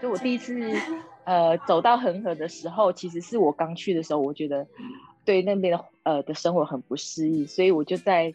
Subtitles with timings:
[0.00, 0.72] 就我第一次
[1.24, 4.66] 呃走到恒河的时候，其实是我刚去的时候，我觉得
[5.24, 8.32] 对那边的呃的生活很不适应，所以我就在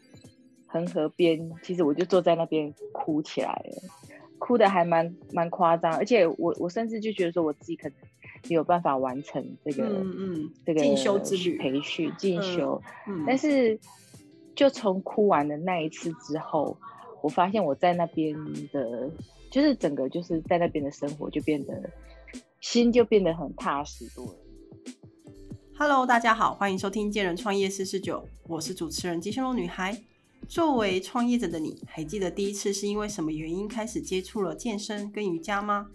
[0.67, 3.81] 恒河边，其实我就坐在那边哭起来了，
[4.39, 7.97] 哭的还蛮蛮夸张，而且我我甚至就觉得说我自己可能
[8.49, 13.23] 没有办法完成这个嗯嗯，这个进修之旅培训进修，嗯。
[13.25, 13.79] 但是
[14.55, 16.77] 就从哭完的那一次之后，
[17.21, 18.35] 我发现我在那边
[18.71, 19.09] 的，
[19.53, 21.79] 就是整个就是在那边的生活就变得
[22.59, 24.35] 心就变得很踏实多了。
[25.77, 29.95] Hello，大家好，欢迎收听《见人创业四十九》，我是主持人金修罗女孩。
[30.47, 35.87] 作为创业者的你，还记得第一次是因为什么原因开始接触了健身跟瑜伽吗？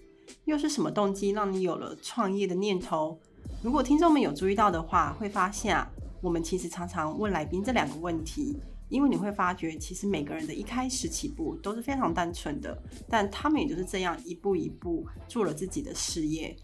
[0.45, 3.19] 又是什么动机让你有了创业的念头？
[3.61, 8.57] 如果听众们有注意到的话，会发现啊，我们其实常常问来宾这两个问题，
[8.89, 16.57] 因为你会发觉，其实每个人的一开始起步都是非常单纯的，但他们也就是这样一步一步做了自己的事业。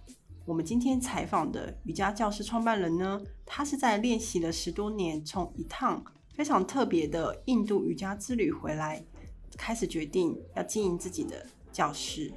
[0.47, 9.05] 我们今天采访的瑜伽教室创办人呢，他是在练习了十多年，从一趟非常特别的印度瑜伽之旅回来，
[9.57, 12.33] 开始决定要经营自己的教室。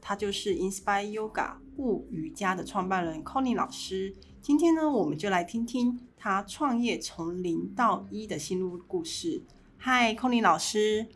[0.00, 4.14] 他就是 Inspire Yoga 悟瑜伽的创办人 Conny 老师。
[4.40, 9.40] 今天呢，我们就来听听他创业从零到一的心路故事。
[9.78, 11.06] 嗨，Conny 老师。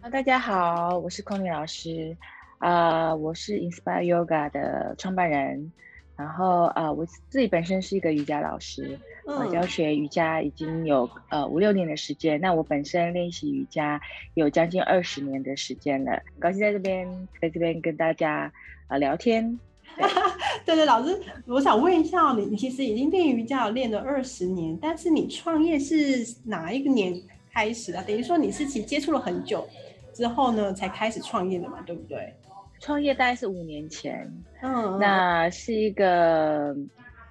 [0.00, 2.16] 啊，大家好，我是空灵老师，
[2.58, 5.72] 啊、我是 Inspire Yoga 的创办人，
[6.14, 14.00] 然后啊、我自己本身是一个瑜伽老师，我嗯教学瑜伽已经有呃五六年的时间，那我本身练习瑜伽
[14.34, 18.52] 有将近二十年的时间了，很高兴在这边在这边跟大家
[18.86, 19.58] 啊、聊天。
[20.64, 27.20] 对对，老师，我想问一下哦，你你其实已经练瑜伽练了二十年，但是你创业是哪一个年
[27.52, 28.02] 开始的？
[28.04, 29.68] 等于说你是其实接触了很久
[30.12, 32.32] 之后呢，才开始创业的嘛，对不对？
[32.80, 34.30] 创业大概是五年前，
[34.62, 36.72] 嗯，那是一个，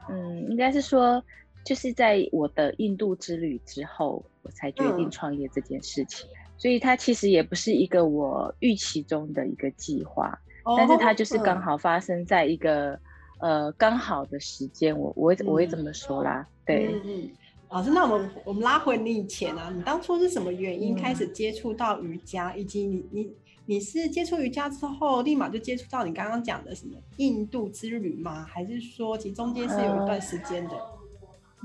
[0.09, 1.23] 嗯，应该是说，
[1.63, 6.27] 就是在我的印度之旅之后，我才决定嗯创业这件事情。
[6.57, 10.37] 所以它其实也不是一个我预期中的一个计划，哦
[10.75, 12.99] 但是它就是刚嗯好发生在一个、
[13.39, 16.87] 呃刚好的时间，我我会我会这么说啦，对。
[16.93, 17.29] 嗯嗯。
[17.69, 23.29] 老师，那我们我们拉回你以前啊，你当初是什么原因嗯开始接触到瑜伽，以及你你
[23.65, 28.45] 你是接触瑜伽之后，立马就接触到你刚刚讲的什么印度之旅吗？
[28.47, 30.75] 还是说其实中间是有一段时间的？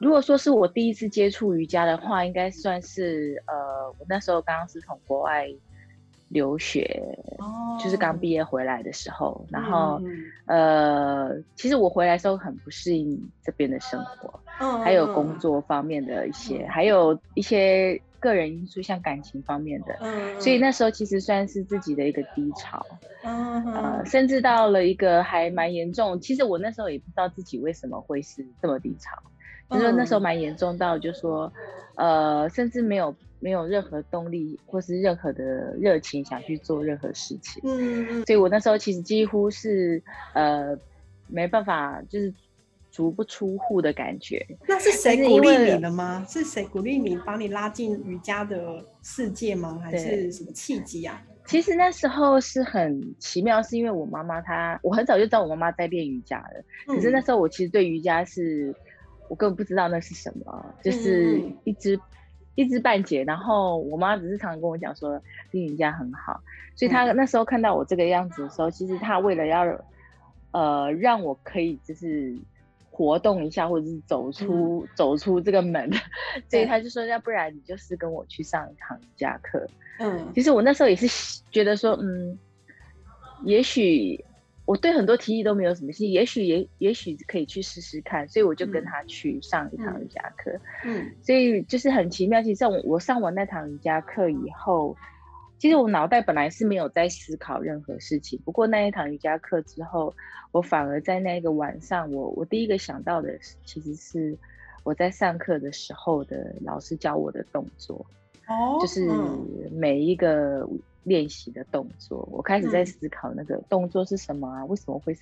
[0.00, 5.46] 如果说是我第一次接触瑜伽的话，应该算是呃，我那时候刚刚是从国外
[6.32, 6.82] 留学，
[7.38, 10.24] 哦就是刚毕业回来的时候，然后、嗯。
[10.46, 22.84] 呃，其实我回来的时候很不适应这边的生活，嗯还有工，作方面的一些，还有一些个人因素，像感情方面的，嗯所以那时候其实算是自己的一个低潮，
[23.24, 26.20] 嗯呃，甚至到了一个还蛮严重。
[26.20, 29.16] 其实我那时候也不知道自己为什么会是这么低潮，
[29.70, 30.22] 就是说那时候嗯。
[30.22, 31.52] 蛮严重到，就说
[31.96, 37.60] 呃，甚至没有没有任何动力或是任何的热情想去做任何事情。
[37.64, 40.00] 嗯嗯所以我那时候其实几乎是
[40.32, 40.78] 呃
[41.26, 42.32] 没办法，就是
[42.90, 44.46] 足不出户的感觉。
[44.68, 46.24] 那是谁鼓励你的吗？
[46.28, 49.80] 是谁鼓励你，把你拉进瑜伽的世界吗？
[49.82, 51.20] 还是什么契机啊？
[51.44, 56.64] 其实那时候是很奇妙，是因为我妈妈她，我很早就知道我妈妈在练瑜伽了。
[56.86, 58.72] 可是那嗯时候我其实对瑜伽是，
[59.28, 61.98] 我根本不知道那是什么，就是嗯嗯一知
[62.54, 63.24] 一知半解。
[63.24, 65.20] 然后我妈只是常跟我讲说
[65.50, 66.40] 练瑜伽很好，
[66.74, 67.16] 所以她嗯。
[67.16, 69.64] 那时候看到我这个样子的时候，其实她为了要
[70.52, 72.36] 呃让我可以就是
[72.90, 75.90] 活动一下，或者是走出、走出这个门，
[76.48, 76.66] 所以对。
[76.66, 79.66] 她就说要不然你就是跟我去上一堂瑜伽课。
[79.98, 80.28] 嗯。
[80.34, 82.38] 其实我那时候也是觉得说，嗯，
[83.44, 84.24] 也许
[84.72, 90.50] 我对很多提议都没有什么兴趣，也许也也许可以去试试看，所以我就跟嗯他去上一堂嗯瑜伽课。
[90.86, 94.96] 嗯所以就是很奇妙，其实我我上完那堂瑜伽课以后，
[95.58, 100.14] 其实我脑袋本来是没有在思考任何事情，不过那一堂瑜伽课之后，
[100.52, 104.34] 我反而在那个晚上，我我第一个想到的其实是
[104.84, 108.06] 我在上课的时候的老师教我的动作。
[108.48, 110.66] 哦，就是嗯每一个
[111.04, 114.64] 练习的动作，我开始在嗯思考那个动作是什么啊？
[114.66, 115.20] 为什么会是？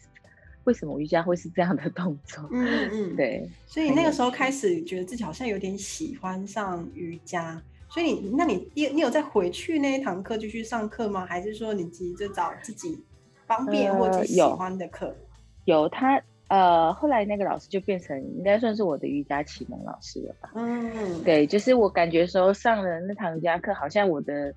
[0.65, 2.47] 为什么瑜伽会是这样的动作？
[2.53, 3.17] 嗯嗯，。
[3.17, 11.25] 对，所以那个时候开始觉得自己好像有点喜欢上瑜伽，所以你那你你你有再回去那一堂课继续上课吗？
[11.25, 13.03] 还是说你急着找自己
[13.47, 15.17] 方便或自己喜欢的课？
[15.65, 20.51] 有他呃，后来那个老师就变成应该算是我的瑜伽启蒙老师了吧？
[20.57, 24.55] 嗯，对，就是我感觉说上了那堂瑜伽课，好像我的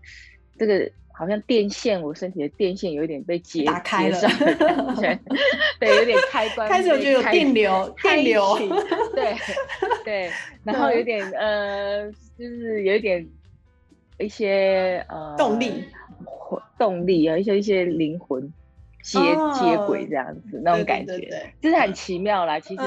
[0.58, 4.20] 这个好像电线，我身体的电线有一点被接打开了，
[5.80, 8.58] 对，有点开关，开始我觉得有电流，电流，
[9.14, 9.36] 对
[10.04, 10.32] 对，
[10.66, 13.26] 然后有点呃，就是有一点
[14.18, 15.86] 一些呃动力，
[16.80, 18.52] 动力啊，一些一些灵魂
[19.04, 19.20] 接
[19.54, 22.60] 接轨这样子那种感觉，就是很奇妙啦。
[22.60, 22.82] 其实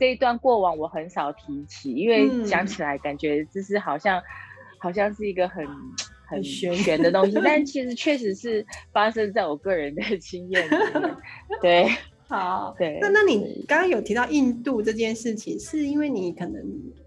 [0.00, 4.22] 这一段过往我很少提起，因为想起来感觉就是好像
[4.78, 5.66] 好像是一个很。
[6.26, 11.16] 很玄的东西，但其实确实是 发生在我个人的经验里面。
[11.62, 11.88] 对，
[12.28, 12.98] 好，对。
[13.00, 16.62] 那那你刚刚有提到印度这件事情，是因为你可能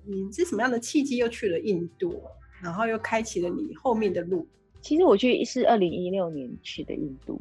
[0.06, 2.22] 你是什么样的契机又去了印度，
[2.64, 4.48] 然后又开启了你后面的路？
[4.82, 7.38] 其实我去是二零一六年去的印度，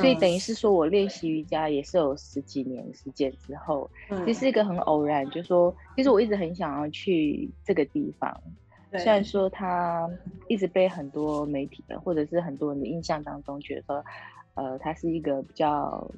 [0.00, 3.90] 所以等于是说我练习瑜伽也是有十几年时间之后，
[4.24, 8.34] 其实是一个很偶然，就说其实我一直很想要去这个地方。
[8.98, 10.10] 虽然说他
[10.48, 14.04] 一直被很多媒体的或者是很多人的印象当中觉得说，
[14.54, 16.10] 呃，他是一个比较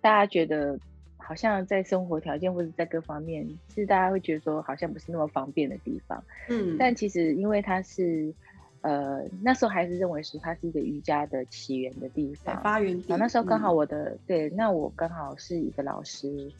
[0.00, 0.78] 大家觉得
[1.16, 6.22] 好像在生活条件或者在各方面，其实大家会觉得说好像不是那么方便的地方。
[6.50, 8.34] 嗯，但其实因为他是
[8.82, 13.16] 呃那时候还是认为说它是一个瑜伽的起源的地方，发源地。
[13.16, 16.52] 那时候刚好我的对，那我刚好是一个老师。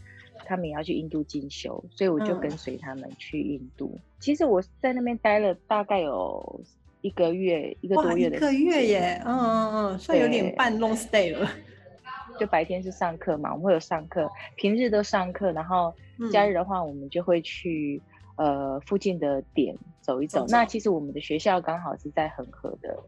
[0.44, 3.98] 他们也要去印度进修，所以我就跟随他们去印度。
[4.20, 6.60] 其实我在那边待了大概有
[7.00, 8.36] 一个月，一个多月的。
[8.36, 11.50] 一个月耶，嗯嗯嗯，算有点半 long stay 了。
[12.38, 15.94] 就白天是上课嘛，我们会有上课，平日都上课，然后
[16.32, 18.02] 假日的话，我们就会去
[18.36, 20.44] 呃附近的点走一走。
[20.48, 22.98] 那其实我们的学校刚好是在恒河的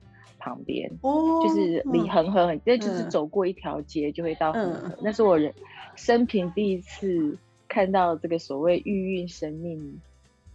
[0.47, 4.97] 旁边，哦，就是离恒河很，那就是走过一条街就会到恒河。
[5.03, 5.53] 那是我人。
[5.97, 9.99] 生平第一次看到这个所谓孕育生命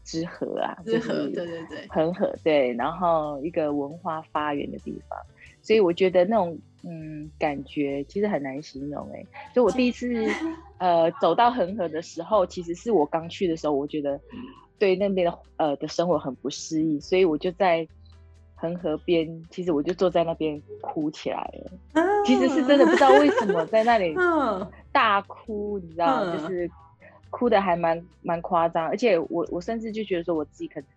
[0.05, 5.19] 之河啊，之河，对对对，恒河，对，然后一个文化发源的地方，
[5.63, 10.27] 所以我觉得那种嗯感觉其实很难形容哎，就我第一次
[10.77, 14.21] 呃走到恒河的时候，其实是我刚去的时候，我觉得
[14.77, 17.87] 对那边的呃的生活很不适应，所以我就在。
[18.61, 21.71] 恒河边，其实我就坐在那边哭起来了。
[22.23, 24.15] 其实是真的不知道为什么在那里
[24.93, 26.69] 大哭，你知道，就是
[27.31, 28.85] 哭的还蛮蛮夸张。
[28.85, 30.87] 而且我我甚至就觉得说我自己可能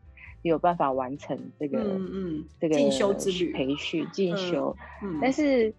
[0.42, 4.76] 有办法完成这个嗯嗯这个进修之旅培训进修。
[5.22, 5.72] 但是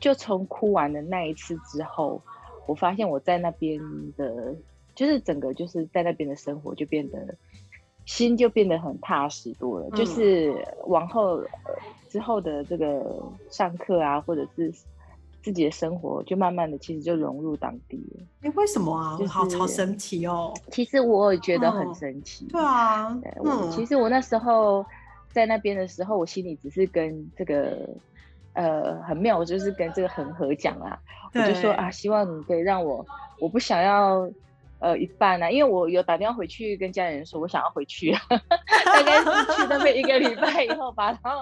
[0.00, 2.20] 就从哭完的那一次之后，
[2.66, 3.80] 我发现我在那边
[4.16, 4.52] 的，
[4.96, 7.36] 就是整个就是在那边的生活就变得。
[8.06, 10.54] 心就变得很踏实多了，就是
[10.86, 11.42] 往后
[12.08, 14.70] 之后的这个上课啊，或者是
[15.42, 18.22] 自己的生活，就慢慢的其实就融入当地了。
[18.42, 19.18] 哎，为什么啊？
[19.26, 20.52] 好超神奇哦！
[20.70, 22.46] 其实我也觉得很神奇。
[22.46, 24.84] 对啊，嗯，其实我那时候
[25.32, 27.88] 在那边的时候，我心里只是跟这个
[28.52, 30.98] 呃很妙，我就是跟这个恒河讲啊，
[31.32, 33.04] 我就说啊，希望你可以让我，
[33.40, 34.30] 我不想要。
[34.84, 38.12] 呃，一半呢，因为我有打电话回去跟家人说，我想要回去，
[38.84, 41.06] 大概是去那边一个礼拜以后吧。
[41.24, 41.40] 然后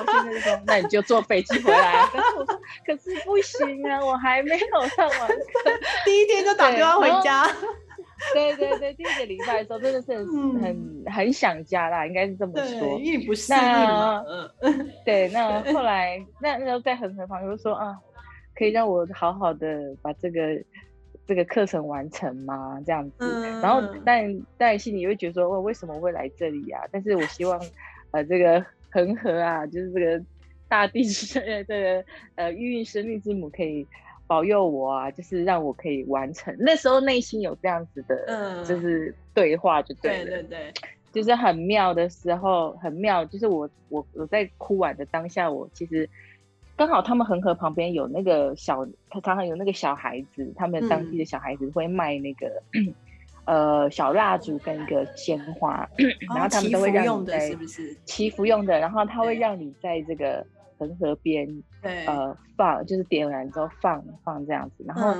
[0.00, 2.04] 我现在就说，那你就坐飞机回来。
[2.06, 5.70] 可是我说，可是不行啊，我还没有上完课，
[6.04, 7.46] 第一天就打电话回家。
[8.34, 12.98] 对对对，第一个礼拜的时候真的是很很很想家啦，应该是这么说。
[12.98, 13.60] 因为不适应
[15.04, 17.96] 对，那后来那那时候在很很旁就说啊，
[18.56, 20.40] 可以让我好好的把这个。
[21.26, 22.80] 这个课程完成吗？
[22.84, 23.24] 这样子，
[23.62, 26.82] 然后但但心里会觉得说，我为什么会来这里啊？
[26.90, 27.60] 但是我希望，
[28.10, 30.24] 呃，这个恒河啊，就是这个
[30.68, 33.86] 大地之 这个呃孕育生命之母，可以
[34.26, 36.54] 保佑我啊，就是让我可以完成。
[36.58, 40.72] 那时候内心有这样子的，就是对话就对了，对对对，
[41.12, 46.08] 就是很妙的时候，很妙，就是我我我在哭完的当下，我其实。
[46.76, 52.62] 刚好他们恒河旁边有那个小，他常常有那个小孩子，他们当地的小孩子会卖那个
[53.44, 55.88] 呃小蜡烛跟一个鲜花，
[56.32, 57.56] 然后他们都会让你在
[58.04, 60.44] 祈福用的，然后他会让你在这个
[60.78, 61.46] 恒河边
[62.06, 65.14] 呃放，就是点燃之后放放这样子，然后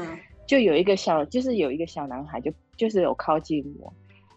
[0.46, 3.92] 就有一个小，就是有一个小男孩就就是有靠近我，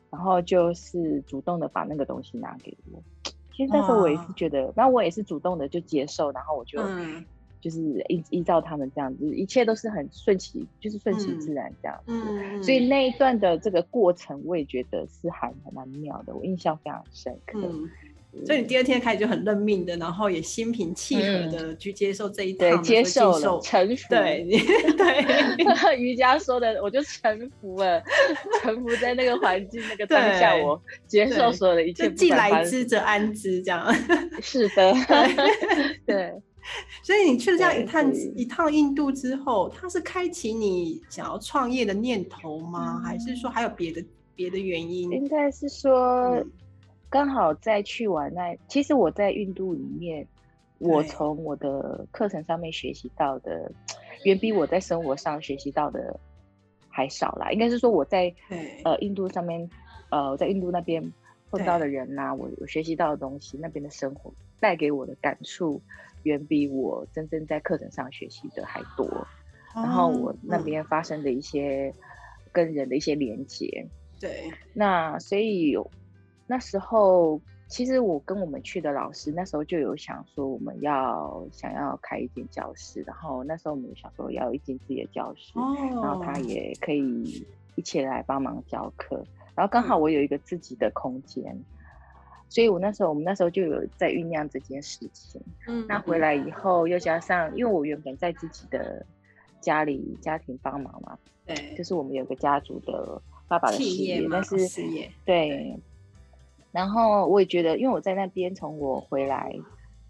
[0.10, 3.02] 然后就是主动的把那个东西拿给我。
[3.56, 6.82] 其实那时候我也是觉得，然后我也是主动的就接受，然后我就
[7.62, 12.12] 就是依依照他们这样子，一切都是很顺其，就是顺其自然这样子。
[12.62, 17.60] 所以那一段的这个过程，我也觉得是还蛮妙的，我印象非常深刻。
[18.44, 24.04] 所以你第二天开始就很认命的，然后也心平气和的去接受这一趟，接受了，臣服。
[24.10, 24.46] 对
[24.98, 28.02] 对， 瑜伽说的，我就臣服了，
[28.62, 33.94] 臣服在那个环境那个当下，我接受所有的一切，既来之则安之，这样。
[34.42, 34.94] 是的，
[36.06, 36.34] 对。
[37.04, 43.00] 所以你去了这样一趟一趟印度之后，它是开启你想要创业的念头吗？
[43.06, 45.12] 还是说还有别的别的原因？
[45.12, 46.52] 应该是说嗯，
[47.16, 50.28] 刚好在去玩那，其实我在印度里面，
[50.80, 53.72] 我从我的课程上面学习到的，
[54.26, 56.20] 远比我在生活上学习到的
[56.90, 57.52] 还少啦。
[57.54, 58.36] 应该是说我在，
[58.84, 59.72] 呃印度上面，
[60.12, 61.14] 呃我在印度那边
[61.50, 65.82] 碰到的人呐、我我学习到的东西，那边的生活带给我的感触，
[66.24, 69.08] 远比我真正在课程上学习的还多。
[69.82, 70.66] 然后我那嗯。
[70.66, 71.96] 边发生的一些
[72.52, 73.88] 跟人的一些连接，
[74.20, 74.52] 对。
[74.74, 75.90] 那所以有
[76.48, 89.26] 那时候，其实我跟我们去的老师那时候就有想说，我们要想要开一间教室，然后那时候我们有想说要有一间自己的教室，哦，然后他也可以一起来帮忙教课，
[89.56, 91.58] 然后刚好嗯我有一个自己的空间。
[92.48, 95.42] 所以我那时候，我们那时候就有在酝酿这件事情。
[95.68, 99.04] 嗯那回来以后，又加上，因为我原本在自己的
[99.60, 105.78] 家里家庭帮忙嘛，对就是我们有个家族的爸爸的事业但是事业对，
[106.76, 109.50] 然后我也觉得，因为我在那边从我回来，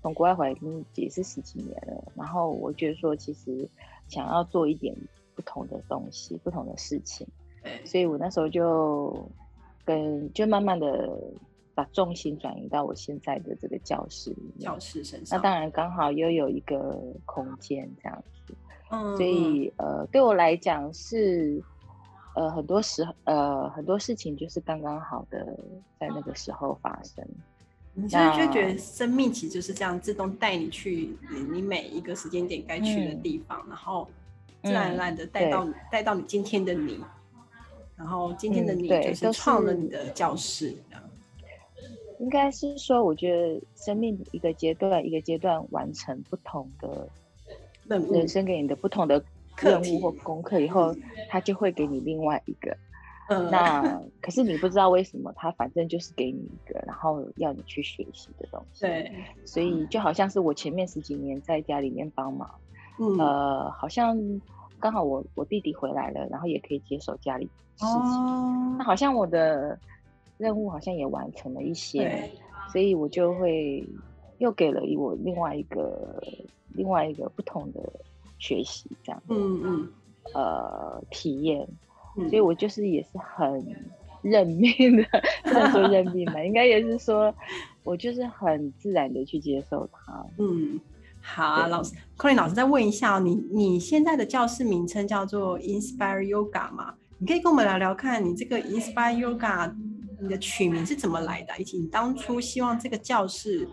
[0.01, 3.69] 从国外回来已经也是十几年了，然后我觉得说，其实
[4.07, 4.95] 想要做一点
[5.35, 7.27] 不同的东西，不同的事情，
[7.61, 7.85] 对。
[7.85, 9.29] 所以我那时候就
[9.85, 11.15] 跟就慢慢的
[11.75, 14.79] 把重心转移到我现在的这个教室里面教。
[14.79, 15.23] 室身。
[15.23, 18.55] 上，那当然刚好又有一个空间这样子，
[18.89, 21.61] 嗯，所以呃，对我来讲是
[22.35, 25.57] 呃很多时呃很多事情就是刚刚好的
[25.99, 27.25] 在那个时候发生。
[27.97, 33.21] 你就是就觉得生命其实就是这样自动带你去你你每一个时间点该去的嗯。
[33.21, 34.05] 地方，然后
[34.61, 36.99] 自然而嗯然的带到你带到你今天的你，
[37.95, 40.75] 然后今天的嗯你就是创了你的教室，
[42.19, 47.07] 应该是说，我觉得生命一个阶段一个阶段完成不同的
[47.87, 49.23] 人生给你的不同的
[49.61, 50.95] 任务或功课以后，
[51.29, 52.75] 他就会给你另外一个。
[53.27, 53.81] 嗯，那
[54.21, 58.81] 可是你不知道为什么，他反正就是给你一个，然后要你去学习的东西。
[58.81, 59.11] 对，
[59.45, 62.47] 所以就好像是我前面十几年在家里面帮忙，
[62.99, 64.15] 嗯，呃，好像
[64.79, 67.45] 刚好我我弟弟回来了，然后也可以接手家里
[67.77, 69.79] 事情，哦那，好像我的
[70.37, 72.29] 任务好像也完成了一些，
[72.71, 73.83] 所以我就会
[74.37, 76.21] 又给了我另外一个
[76.75, 77.81] 另外一个不同的
[78.37, 79.89] 学习这样，嗯嗯。
[80.33, 81.67] 呃，体验，
[82.17, 83.63] 嗯，所以我就是也是很
[84.23, 85.03] 认命的，
[85.45, 87.31] 不能说认命吧， 应该也是说
[87.83, 90.25] 我就是很自然的去接受它。
[90.39, 90.79] 嗯，
[91.21, 96.95] 好啊，老师 c o l i n 老师再问一下哦，你你现在的教室名称叫做 Inspire Yoga 嘛？
[97.19, 99.71] 你可以跟我们聊聊看，你这个 Inspire Yoga
[100.19, 103.69] 你的取名是怎么来的，以及你当初希望这个教室，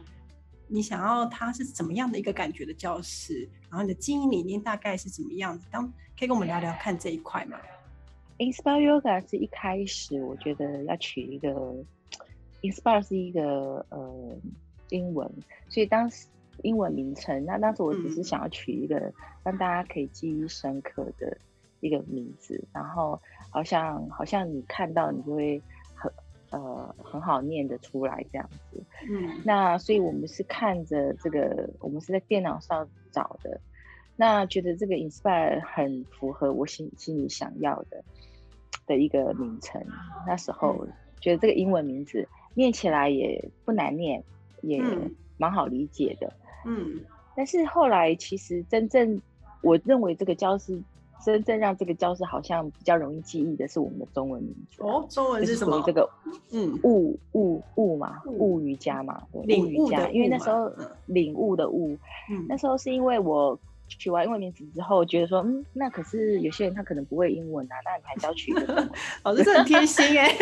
[0.68, 5.66] 你想要它是怎么样的一个感觉的教室，然后你的经营理念大概是怎么样子？
[5.70, 7.56] 当可以跟我们聊聊看这一块吗
[8.36, 11.74] ？Inspire Yoga 是一开始我觉得要取一个
[12.60, 14.36] Inspire 是一个呃
[14.90, 15.26] 英文，
[15.70, 16.26] 所以当时
[16.62, 19.10] 英文名称，那当时我只是嗯想要取一个
[19.42, 21.34] 让大家可以记忆深刻的
[21.80, 25.62] 一个名字，然后好像好像你看到你就会
[25.94, 26.12] 很
[26.50, 28.84] 呃很好念得出来这样子。
[29.08, 33.60] 嗯那所以我们是看着这个，我们是在电脑上找的，
[34.16, 38.02] 那觉得这个 inspire 很符合我心心里想要的
[38.86, 39.80] 的一个名称。
[40.26, 40.86] 那时候
[41.20, 44.22] 觉得这个英文名字念起来也不难念，
[44.62, 46.32] 也嗯蛮好理解的。
[46.64, 47.00] 嗯
[47.36, 49.20] 但是后来其实真正
[49.62, 50.82] 我认为这个教室
[51.24, 55.82] 真正让这个教室好像比较容易记忆的是我们的中文名字啊、哦，中文就是什么？
[55.86, 56.08] 这个
[56.50, 56.78] 嗯。
[56.82, 60.70] 悟悟悟嘛，悟悟瑜伽嘛，对领悟悟瑜伽，因为那时候
[61.06, 61.96] 领悟的悟，
[62.30, 62.46] 嗯。
[62.48, 63.58] 那时候是因为我
[63.98, 68.52] 取完英文名字之后，觉得说，嗯，那可是有些人他可能不会英文啊，那你还是要取
[69.24, 70.28] 老师真的很贴心哎、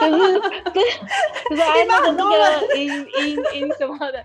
[0.00, 0.98] 就是就是
[1.50, 4.24] 就是哎，那个那个音音音什么的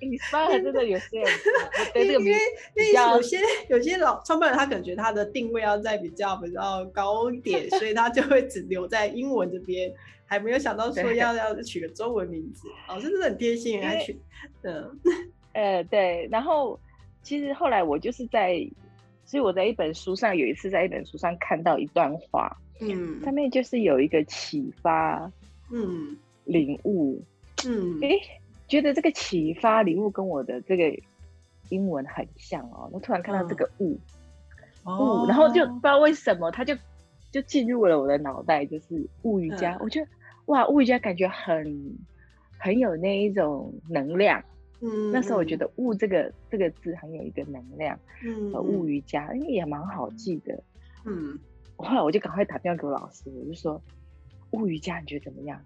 [0.00, 1.32] ，inspire 真的有些人
[1.78, 2.32] 我对这个名
[2.76, 3.38] 因为有些
[3.68, 9.92] 有些老创办人他可能觉得他的定位要在比较比较高一点，所以他就会只留在英文这边，
[10.26, 12.68] 还没有想到说要要取个中文名字。
[12.88, 14.18] 老师真的很贴心，还取
[14.62, 15.00] 嗯
[15.54, 16.78] 呃，对，然后
[17.22, 18.58] 其实后来我就是在，
[19.24, 23.22] 所以我在一本书上有一次在一本书上看到一段话，嗯。
[23.24, 25.30] 上面就是有一个启发
[25.70, 26.16] 嗯。
[26.44, 27.22] 领悟，
[27.66, 27.98] 嗯。
[28.00, 28.20] 诶，
[28.68, 30.94] 觉得这个启发领悟跟我的这个
[31.70, 33.98] 英文很像哦，我突然看到这个悟
[34.82, 35.22] 哦。
[35.22, 36.76] 悟，然后就不知道为什么他就
[37.30, 39.78] 就进入了我的脑袋，就是物瑜伽，嗯。
[39.80, 40.08] 我觉得
[40.46, 41.96] 哇，物瑜伽感觉很
[42.58, 44.42] 很有那一种能量。
[44.80, 50.62] 嗯，那时候我觉得“物”这个这个字很有一个能量，嗯，物瑜伽，因为也蛮好记的，
[51.04, 51.38] 嗯。
[51.76, 53.82] 后来我就赶快打电话给我老师，我就说
[54.52, 55.60] “物瑜伽”，你觉得怎么样？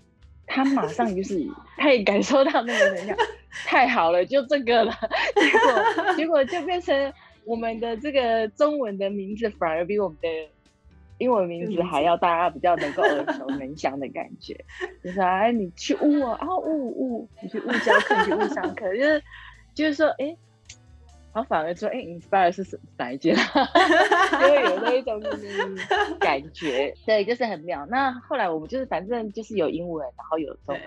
[0.47, 1.47] 他马上就是
[1.77, 3.19] 他也感受到那个能量，
[3.67, 4.93] 太好了，就这个了。
[5.35, 7.13] 结果结果就变成
[7.45, 10.29] 我们的这个中文的名字反而比我们的。
[11.19, 14.65] 英文名字还要大家比较能够耳熟能详的感觉，
[15.03, 19.23] 就是哎，你去悟啊，啊悟悟，你去悟教课，去悟上课，就是
[19.75, 20.27] 就是说，哎，
[21.35, 23.35] 然后反而说，哎，inspire 是哪一间？
[23.37, 25.21] 就会有那一种
[26.21, 27.85] 感觉，对，就是很妙。
[27.87, 30.81] 那后来我们就是反正就是有英文，然后有中文，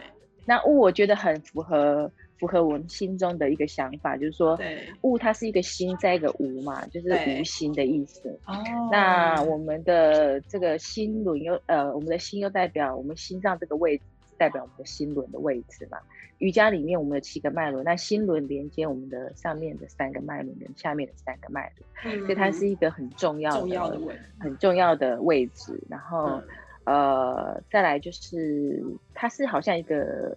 [0.46, 2.12] 那悟我觉得很符合。
[2.42, 4.58] 符合我们心中的一个想法，就是说，
[5.02, 8.36] 物它是一个心在一个无嘛，就是无心的意思。
[8.46, 8.58] 哦。
[8.92, 14.04] 那我们的这个心轮又呃，我们的心又代表我们心脏这个位置，
[14.40, 16.00] 代表我们的心轮的位置嘛。
[16.40, 21.72] 瑜伽里面我们有七个脉轮，那心轮连接我们的上面的三个脉轮跟下面的三个脉
[22.04, 24.00] 轮，所以它是一个很重要的、
[24.40, 25.80] 很重要的位置。
[25.88, 26.42] 然后
[26.86, 28.84] 呃，再来就是
[29.14, 30.36] 它是好像一个。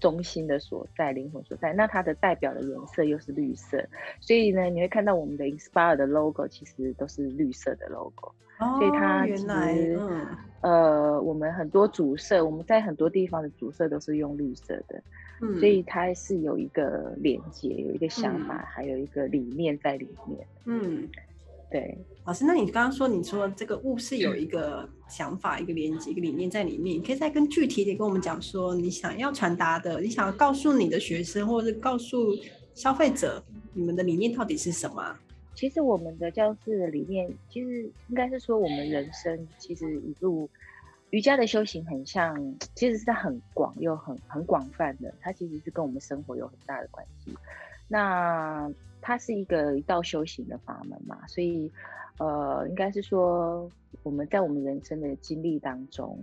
[0.00, 3.84] 中心的所在，灵魂所在，那它的代表的颜色又是绿色，
[4.20, 9.98] 所以呢，你会看到我们的 Inspire 的 logo 其实都是绿色的 logo，所以它其实
[10.60, 15.02] 呃，我们很多主色，我们在很多地方的主色都是用绿色的，
[15.58, 20.46] 所以它是有一个连接，有一个想法，还有一个理念在里面。
[20.64, 21.08] 嗯。
[21.70, 32.34] 对，老师，那你刚刚说你说这个物是有一个想法、一个连接、一个理念在里面，你可以再更具体点跟我们讲说，你想要传达的，你想要告诉你的学生，或者是告诉
[32.74, 33.42] 消费者，
[33.74, 35.14] 你们的理念到底是什么？
[35.54, 40.48] 其实我们的教室的理念，其实应该是说，我们人生其实一路
[41.10, 47.34] 瑜伽的修行很像，其实是很广又很很广泛的，它其实是跟我们生活有很大的关系。
[47.88, 48.70] 那
[49.00, 51.70] 它是一个一道修行的法门嘛，所以，
[52.18, 53.70] 呃，应该是说
[54.02, 56.18] 我们在我们人生的经历当中，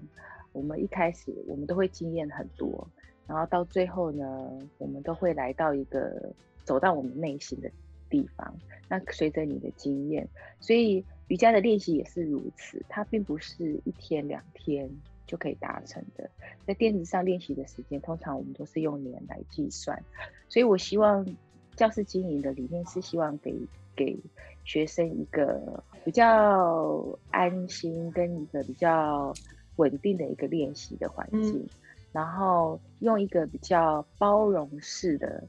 [0.52, 2.88] 我们一开始我们都会经验很多，
[3.26, 6.32] 然后到最后呢，我们都会来到一个
[6.64, 7.72] 走到我们内心的
[8.10, 8.54] 地方。
[8.88, 10.28] 那随着你的经验，
[10.60, 14.90] 所以瑜伽的练习也是如此，它并不是一天两天
[15.26, 16.30] 就可以达成的。
[16.68, 20.04] 在垫子上练习的时间，通常我们都是用年来计算，
[20.50, 21.26] 所以我希望。
[21.76, 23.56] 教室经营的理念是希望给
[23.96, 24.18] 给
[24.64, 29.34] 学生一个比较安心跟一个比较
[29.76, 31.68] 稳定的一个练习的环境，
[32.12, 35.44] 然后用一个比较包容式的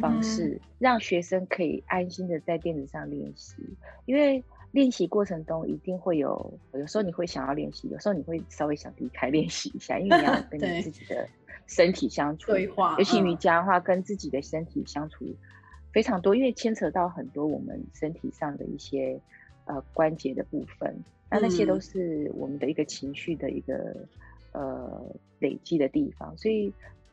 [0.00, 3.56] 方式，让学生可以安心的在垫子上练习。
[4.06, 11.28] 因为练习过程中一定会有，有时候你会想要练习，有时候你会稍微想离开练习一下，因为你要 跟你自己的
[11.66, 15.24] 身体相处，对话，尤其瑜伽的话，跟自己的身体相处。
[15.96, 19.18] 非常多，因为牵扯到很多我们身体上的一些
[19.64, 20.94] 呃关节的部分，
[21.30, 23.96] 那那些都是我们的一个情绪的一个
[24.52, 25.02] 呃
[25.38, 26.70] 累积的地方，所以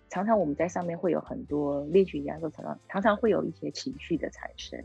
[0.10, 4.78] 常常我们在上面会有很多练习压缩，常常常常会有一些情绪的产生。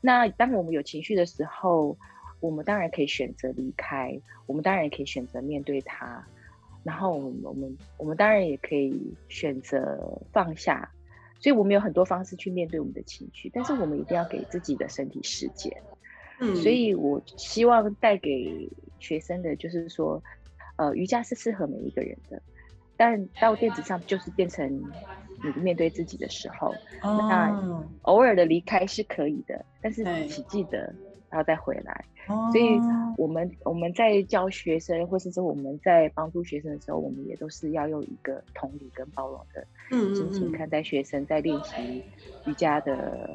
[0.00, 1.96] 那当我们有情绪的时候，
[2.40, 6.26] 我们当然可以选择离开，我们当然也可以选择面对它，
[6.82, 10.90] 然后我们我们我们当然也可以选择放下。
[11.40, 15.72] 所以我们有很多方式去面对我们的情绪，但是我们一定要给自己的身体时间。
[16.40, 20.22] 嗯，所以我希望带给学生的就是说，
[20.76, 22.42] 呃，瑜伽是适合每一个人的，
[22.96, 24.72] 但到垫子上就是变成
[25.42, 27.50] 你面对自己的时候，那
[28.02, 30.94] 偶尔的离开是可以的，但是请记得。
[31.30, 32.80] 然后再回来，所以
[33.18, 39.66] 我们我们在教学生，或是说我们在帮助学生的时候，我们也都是要用一个同理跟包容的
[40.14, 40.66] 心情看。
[40.70, 42.02] 待学生在练习
[42.46, 43.28] 瑜伽的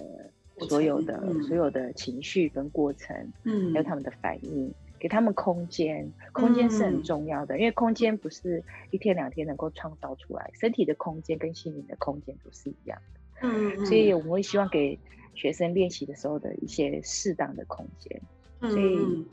[0.68, 14.98] 所有的所有的情绪跟过程，嗯，还有他们的反应，给他们空间，空间是很重要的，因为空间不是一天两天能够创造出来，身体的空间跟心灵的空间都是一样的，嗯，所以我们会希望给。
[15.36, 18.22] 学生练习的时候的一些适当的空间，
[18.62, 19.26] 所以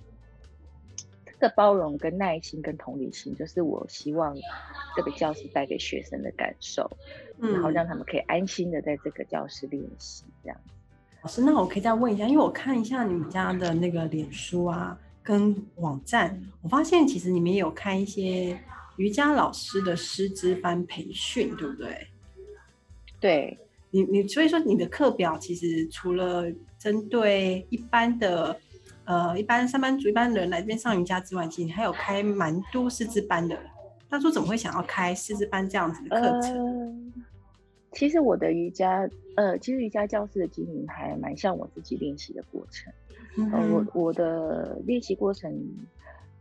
[1.26, 4.34] 这个包容、跟耐心、跟同理心，就是我希望
[4.96, 6.90] 这个教室带给学生的感受，
[7.38, 10.24] 然后让他们可以安心的在这个教室练习。
[10.42, 10.60] 这样，
[11.22, 18.58] 老师，那我可以再问一下，因为我看一下你们家的那个脸书啊，跟网站，我发现其实你们也有开一些
[18.96, 22.06] 瑜伽老师的师资班培训，对不对？
[23.20, 23.58] 对。
[23.90, 26.44] 你你所以说你的课表其实除了
[26.78, 28.56] 针对一般的
[29.04, 33.58] 呃一般上班族一般人来这边上瑜伽之外，其实你还有开蛮多师资班的。
[34.08, 37.12] 当初怎么会想要开师资班这样子的课程？
[37.92, 42.92] 其实我的瑜伽，呃，其实瑜伽教室的经营还蛮像我自己练习的过程。
[43.52, 45.52] 呃，我我的练习过程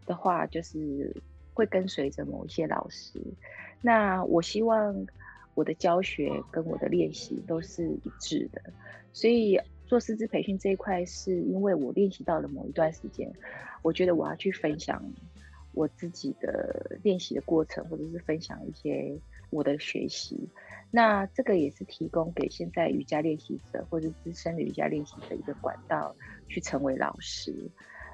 [0.05, 1.15] 的话，就是
[1.53, 3.19] 会跟随着某一些老师。
[3.81, 4.93] 那我希望
[5.59, 8.61] 我的教学跟我的练习都是一致的。
[9.11, 13.29] 所以做师资培训这一块，是因为我练习到了某一段时间，
[13.81, 15.03] 我觉得我要去分享
[15.73, 19.19] 我自己的练习的过程，或者是分享一些
[19.49, 20.47] 我的学习。
[20.91, 26.15] 那这个也是提供给现在瑜伽练习者或者资深的瑜伽练习者一个管道，
[26.47, 27.53] 去成为老师。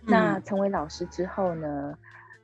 [0.08, 1.97] 那成为老师之后呢，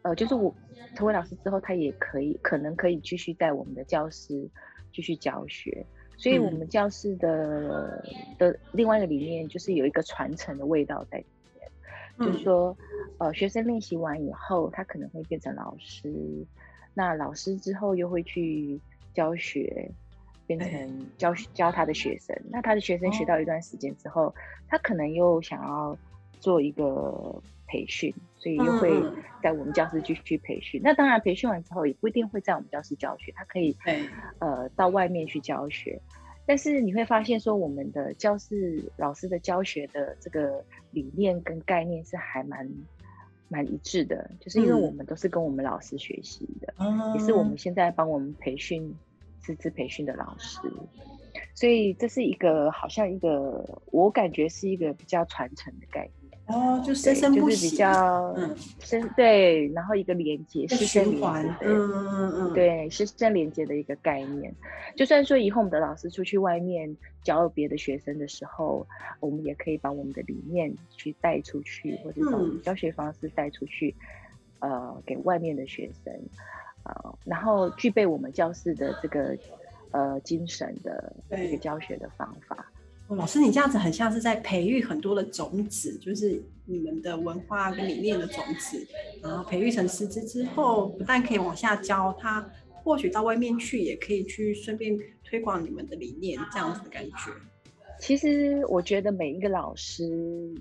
[0.04, 0.54] 呃，就是我
[0.96, 4.50] 成为老师之后，他也可以可能可以继续在我们的教室
[4.92, 5.86] 继续教学。
[6.18, 8.06] 所以，我们教室的
[8.38, 11.26] 的另外一个理念就是有一个传承的味道在里
[11.58, 11.72] 面，
[12.20, 12.78] 就是说，
[13.18, 16.46] 呃，学生练习完以后，他可能会变成老师，
[16.94, 18.80] 那老师之后又会去
[19.14, 19.92] 教学。
[20.48, 24.36] 变成教教他的学生，那他的学生学到一段时间之后，
[24.68, 25.98] 他可能又想要
[26.42, 28.92] 做一个培训，所以又会
[29.44, 30.82] 在我们教室继续培训。
[30.84, 33.78] 那当然，培训完之后也不一定会在我们教室教学，他可以
[34.40, 36.02] 呃到外面去教学。
[36.48, 42.68] 但是你会发现，说我们的教室老师的教学的这个理念跟概念是还蛮
[43.48, 46.74] 蛮一致的，就是因为我们都是跟我们老师学习的，
[47.14, 48.94] 也是我们现在帮我们培训。
[49.44, 50.60] 师资培训的老师，
[51.56, 56.21] 所以这是一个好像一个，我感觉是一个比较传承的概念
[56.52, 58.36] 哦，就生生不息，比较
[58.80, 64.54] 生对，然后一个连接，师生连接，嗯嗯嗯，对，师生连接的一个概念。
[64.96, 68.86] 就算说以后我们的老师出去外面教别的学生的时候，
[69.20, 73.96] 我们也可以把我们的理念去带出去，或者从教学方式带出去，
[74.60, 76.14] 呃，给外面的学生。
[76.84, 79.38] 啊，然后具备我们教室的这个
[79.92, 82.71] 呃精神的一个教学的方法。
[83.16, 88.88] 老师，你这样子很像是在培育很多的种子，就是你们的文化跟理念的种子，
[89.22, 92.50] 然后培育成师资之后，不但可以往下教，他
[92.84, 97.32] 或许到外面去也可以去顺便推广你们的理念，这样子的感觉。
[98.00, 100.08] 其实我觉得每一个老师，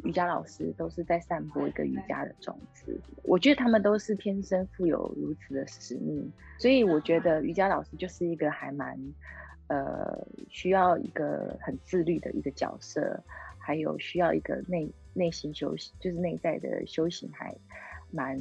[0.05, 3.01] 瑜伽老师都是在散播一个瑜伽的种子。
[3.23, 8.95] 我觉得他们都是天生富有如此的使命，所以我觉得瑜伽老师就是一个还蛮，
[9.71, 13.23] 呃，需要一个很自律的一个角色，
[13.57, 17.55] 还有需要一个内内心修行，就是内在的修行还
[18.11, 18.37] 蛮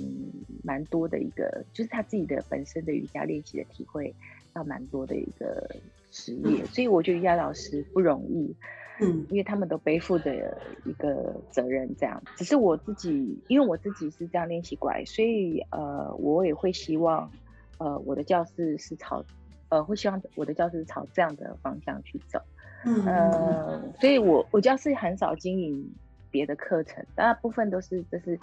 [0.64, 4.12] 蛮多的一个，就是他自己的本身的瑜伽练习的体会
[4.56, 5.70] 要蛮多的一个
[6.10, 6.66] 职业。
[6.66, 8.56] 所以我觉得瑜伽老师不容易。
[9.02, 12.22] 嗯，因为他们都背负着一个责任，这样。
[12.36, 17.32] 只是我自己，因为我自己是这样练习过来，所以呃，我也会希望，
[17.78, 19.24] 呃，我的教室是朝，
[19.70, 22.42] 呃，会希望我的教室朝这样的方向去走。
[22.86, 25.90] 嗯，呃，所以我我教室很少经营
[26.30, 28.40] 别的课程，大部分都是就是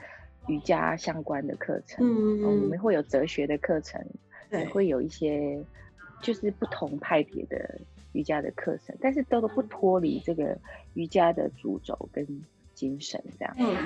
[0.46, 2.04] 瑜伽相关的课程。
[2.04, 4.04] 嗯嗯，我们会有哲学的课程，
[4.50, 5.62] 也会有一些
[6.22, 7.78] 就是不同派别的。
[8.12, 10.56] 瑜伽的课程，但是都不脱离这个
[10.94, 12.26] 瑜伽的主轴跟
[12.72, 13.54] 精神，这样。
[13.58, 13.76] 嗯，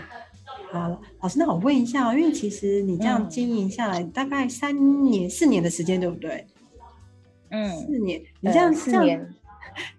[0.70, 6.46] 好，老师，那我问一下，因为其实你这样经营下来大概三年、四年的时间，对不对？
[7.50, 9.34] 嗯，四年，你这样四年。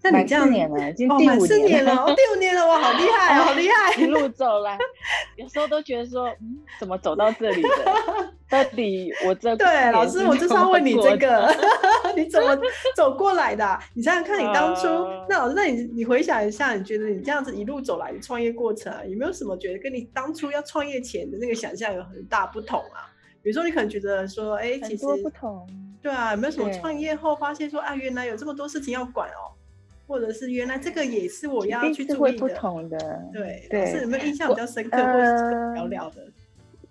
[0.04, 4.02] 那你这样年了，已经第五年了，哦第五年了，哇，好厉害，好厉 害！
[4.02, 4.78] 一路走来，
[5.38, 7.70] 有时候都觉得说，嗯，怎么走到这里的？
[8.50, 11.56] 到底我这 对老师，我就是要问你这个，
[12.18, 12.56] 你怎么
[12.98, 13.80] 走过来的？
[13.94, 14.88] 你想想看，你当初
[15.30, 23.08] 那老师，那你你回想一下，你觉得你这样子一路走来的创业过程，有没有什么觉得跟你当初要创业前的那个想象有很大不同啊？
[23.42, 25.66] 比如说，你可能觉得说，哎，其实不同，
[26.02, 29.54] 对啊，有没有什么创业后发现说，啊，原来有这么多事情要管哦？
[30.08, 36.28] 或者是原来这个也是我要去注意的，不同的，对对，是有没有印象比较深刻，或者聊聊的？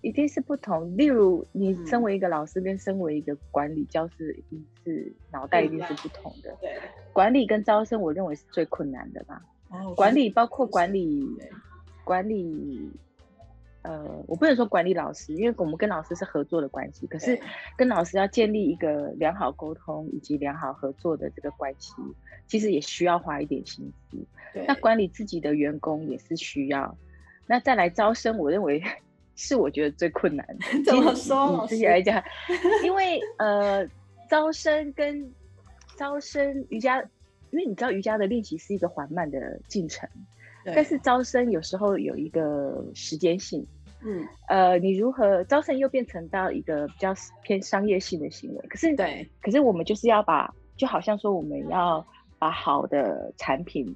[0.00, 0.96] 一定是不同。
[0.96, 6.56] 例如，你身为一个老师，跟身为一个管理教师，一定是脑袋一定是不同的。
[6.60, 6.78] 对，
[7.12, 9.42] 管理跟招生，我认为是最困难的吧。
[9.68, 11.28] 哦，管理包括管理，
[12.04, 12.90] 管理。
[13.82, 17.06] 呃，我不能说管理老师，因为我们跟老师是合作的关系。
[17.06, 17.40] 可是
[17.78, 21.94] 跟老师要建立一个良好沟通以及良好合作的这个关系，
[22.46, 24.18] 其实也需要花一点心思。
[24.66, 26.94] 那管理自己的员工也是需要。
[27.46, 28.82] 那再来招生，我认为
[29.34, 30.64] 是我觉得最困难的。
[30.84, 31.66] 怎么说？
[31.66, 32.22] 自己来讲，
[32.84, 33.88] 因为呃，
[34.28, 35.32] 招生跟
[35.96, 37.00] 招生瑜伽，
[37.50, 40.06] 因为你知道瑜伽的练习是一个缓慢的进程。
[40.64, 43.66] 但是招生有时候有一个时间性，
[44.02, 48.66] 嗯，呃，你如何招生又变成到一个比较偏商业性的行为？
[48.68, 52.04] 可是，对，可是我们就是要把，就好像说我们要
[52.38, 53.94] 把好的产品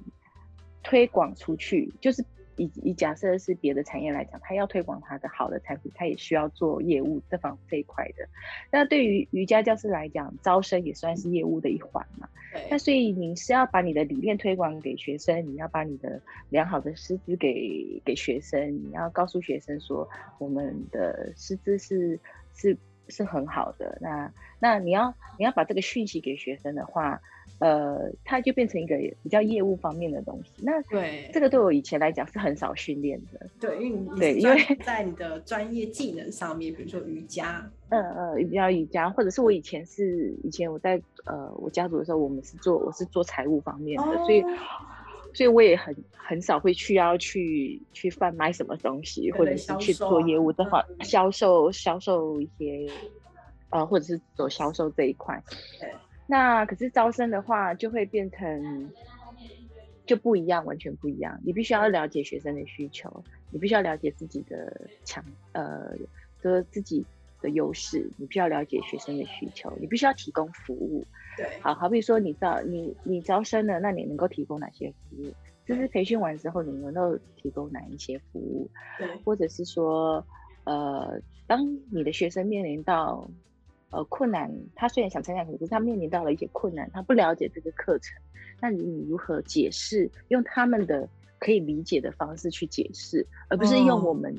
[0.83, 2.23] 推广出去，就是
[2.57, 8.27] 以以假设是别的产业来讲，他要推广他的好的产品，他也需要做业务这方这一块的。
[8.71, 12.29] 那对于瑜伽教师来讲，招生也算是业务的一环嘛。
[12.69, 22.19] 那所以你是要把你的理念推广给学生，你要把你的良好的师资给给学生，你要告诉学生说我们的师资是
[22.53, 22.77] 是
[23.09, 23.97] 是很好的。
[24.01, 27.21] 那那你要你要把这个讯息给学生的话。
[27.59, 30.51] 呃，它就变成一个比较业务方面的东西。
[30.57, 33.47] 那对这个对我以前来讲是很少训练的。
[33.59, 38.03] 对，因为你对，因为在你的专业技能上面，比如说瑜伽，嗯
[38.35, 44.43] 嗯，比较瑜伽，或者是我以前是以前我在呃我家族的时候，我们是做我是做财务方面的，所以
[45.33, 52.85] 所以我也很很少会去要去去贩卖什么东西，或者是去做业务的话，销售销售一些
[53.69, 55.41] 呃，或者是走销售这一块。
[55.79, 55.89] 对。
[56.27, 58.91] 那可是招生的话，就会变成
[60.05, 61.39] 就不一样，完全不一样。
[61.43, 65.95] 你必须要了解学生的需求，你必须要了解自己的强呃，
[66.41, 67.05] 就是自己
[67.41, 71.05] 的优势，你必须要了解学生的需求，你必须要提供服务。
[71.37, 75.33] 对，好好比说你招你你招生了，那你能够提供哪些服务？
[75.67, 78.69] 就是培训完之后，你能够提供哪一些服务？
[78.99, 80.25] 对，或者是说，
[80.63, 83.29] 呃，当你的学生面临到
[83.91, 88.17] 呃，困难，他虽然想参加，可是他面临到了一些困难，他不了解这个课程，
[88.59, 90.09] 那你如何解释？
[90.27, 91.07] 用他们的
[91.39, 94.35] 可以理解的方式去解释，而不是用我们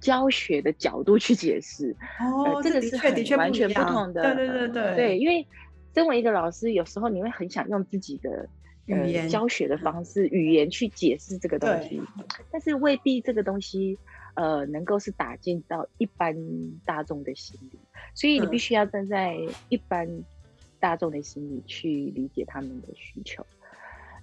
[0.00, 1.94] 教学的角度去解释。
[2.18, 4.34] 哦，这个是很完全不同的。
[4.34, 4.96] 对对对对。
[4.96, 5.46] 对，因为
[5.94, 8.48] 身为一个老师，有时候你会很想用自己的
[8.86, 12.02] 语言教学的方式、语言去解释这个东西，
[12.50, 13.96] 但是未必这个东西。
[14.36, 16.36] 呃，能够是打进到一般
[16.84, 17.78] 大众的心里，
[18.14, 19.34] 所以你必须要站在
[19.70, 20.06] 一般
[20.78, 23.44] 大众的心里去理解他们的需求。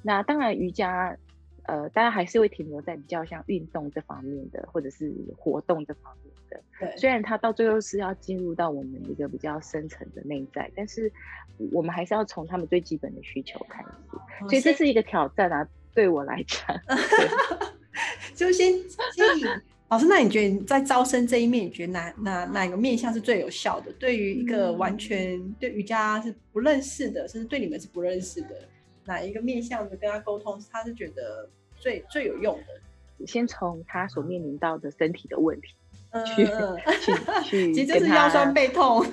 [0.04, 1.17] 那当然，瑜伽，
[1.63, 6.62] 呃，大家还是会停留在比较像运动这方面的，或者是活动这方面的。
[6.80, 11.12] 对，虽然它到最后是要进入到我们一个比较深层的内在，但是
[11.71, 13.89] 我们还是要从他们最基本的需求开始。
[14.47, 16.67] 所以这是一个挑战啊，对我来讲。
[18.36, 19.72] 就先先以。
[19.93, 23.91] 老师，那你觉得在招生这一面，你觉得哪哪哪个面向是最有效的？
[23.99, 28.67] 对于一个完全对瑜伽是不认识的，甚至对你们是不认识的，
[29.06, 32.58] 哪一个面向的跟他沟通，他是觉得最最有用
[33.19, 33.25] 的？
[33.27, 35.67] 先从他所面临到的身体的问题
[36.36, 39.06] 去去去， 其实就是腰酸背痛，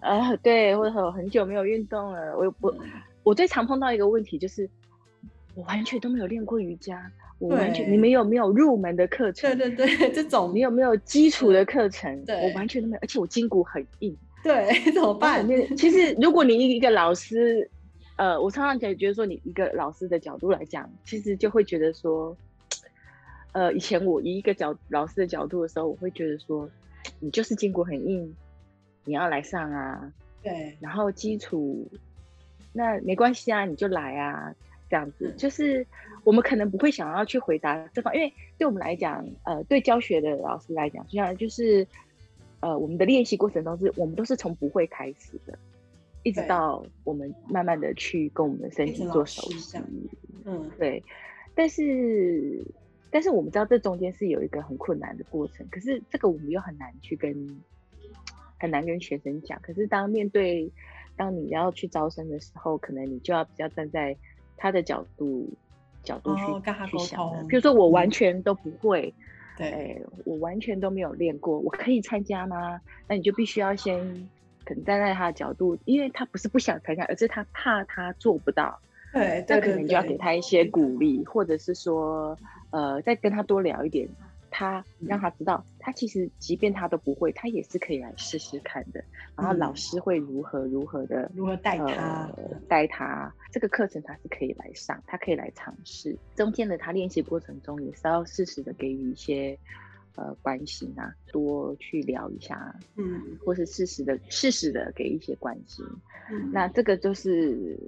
[0.00, 2.34] 啊， 对，或者很久没有运动了。
[2.38, 2.74] 我我
[3.22, 4.66] 我最常碰到一个问题就是，
[5.54, 7.12] 我完全都没有练过瑜伽。
[7.38, 9.56] 我完全，你们有没有入门的课程？
[9.58, 12.24] 对对对， 这种你有没有基础的课程？
[12.24, 14.16] 对，我完全都没有，而且我筋骨很硬。
[14.42, 15.46] 对， 怎么办？
[15.76, 17.68] 其实，如果你一个老师，
[18.16, 22.34] 呃，我常常觉觉得说，你一个老师的角度来讲，其实就会觉得说，
[23.52, 26.68] 呃，以前我以一个角老师的角度的时候，我会觉得说，
[27.20, 28.34] 你就是筋骨很硬，
[29.04, 30.12] 你要来上啊。
[30.42, 30.76] 对。
[30.80, 31.86] 然后基础，
[32.72, 34.54] 那没关系啊，你就来啊。
[34.88, 35.84] 这样子就是
[36.26, 41.86] 我们可能不会想要去回答这方，因为对我们来讲，呃，对教学的老师来讲，就像就是
[42.58, 45.56] 呃，我们的练习过程中是，我们都是从不会开始的，
[46.24, 49.78] 一直到我们慢慢的去跟我们的身体做熟悉。
[50.44, 51.00] 嗯，对。
[51.54, 52.60] 但是
[53.08, 57.62] 但是我们知道这中间是有一个很困难的过程，可是这个我们又很难去跟
[58.58, 59.60] 很难跟学生讲。
[59.62, 60.68] 可是当面对
[61.14, 64.16] 当你要去招生的时候，可能你就要比较站在。
[64.58, 65.52] 他的角度
[66.06, 66.42] 角度去
[66.90, 69.12] 去想的，比如说我完全都不会，
[69.58, 72.80] 对，我完全都没有练过，我可以参加吗？
[73.08, 73.98] 那你就必须要先
[74.64, 78.78] 可能站在他的角度，因为他不是不想参加，而是他怕他做不到，
[79.12, 82.38] 对，那可能就要给他一些鼓励，或者是说，
[82.70, 84.08] 呃，再跟他多聊一点。
[84.50, 89.02] 他让他知道，他其实即便他都不会，他也是可以来试试看的。
[89.36, 92.30] 然后老师会如何如何的如何带他
[92.68, 96.16] 带他这个课程，他是可以来上，他可以来尝试。
[96.34, 99.58] 中间的他练习过程中，也是要适时的给予一些
[100.14, 105.84] 呃关心啊，多去聊一下，嗯，或是适时的适时的给一些关心。
[106.52, 107.78] 那这个就是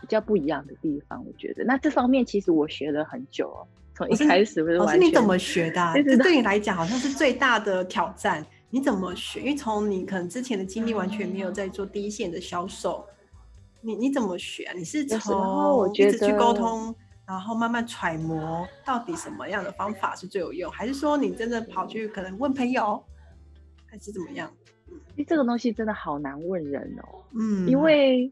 [0.00, 1.64] 比较不一样的地方，我觉得。
[1.64, 3.66] 那这方面其实我学了很久哦。
[3.98, 5.92] 从一开始不是老师，你怎么学的？
[6.04, 8.46] 这对你来讲好像是最大的挑战。
[8.70, 9.40] 你怎么学？
[9.40, 13.04] 因为从你可能之前的经历完全没有在做第一线的销售，
[13.80, 14.72] 你你怎么学啊？
[14.76, 16.94] 你是从一直去沟通，
[17.26, 23.02] 然后慢慢揣摩到底什么样的方法是最有用，还是说你真的跑去可能问朋友，
[23.86, 24.48] 还是怎么样？
[24.86, 27.24] 因为这个东西真的好难问人哦。
[27.34, 28.30] 嗯，因为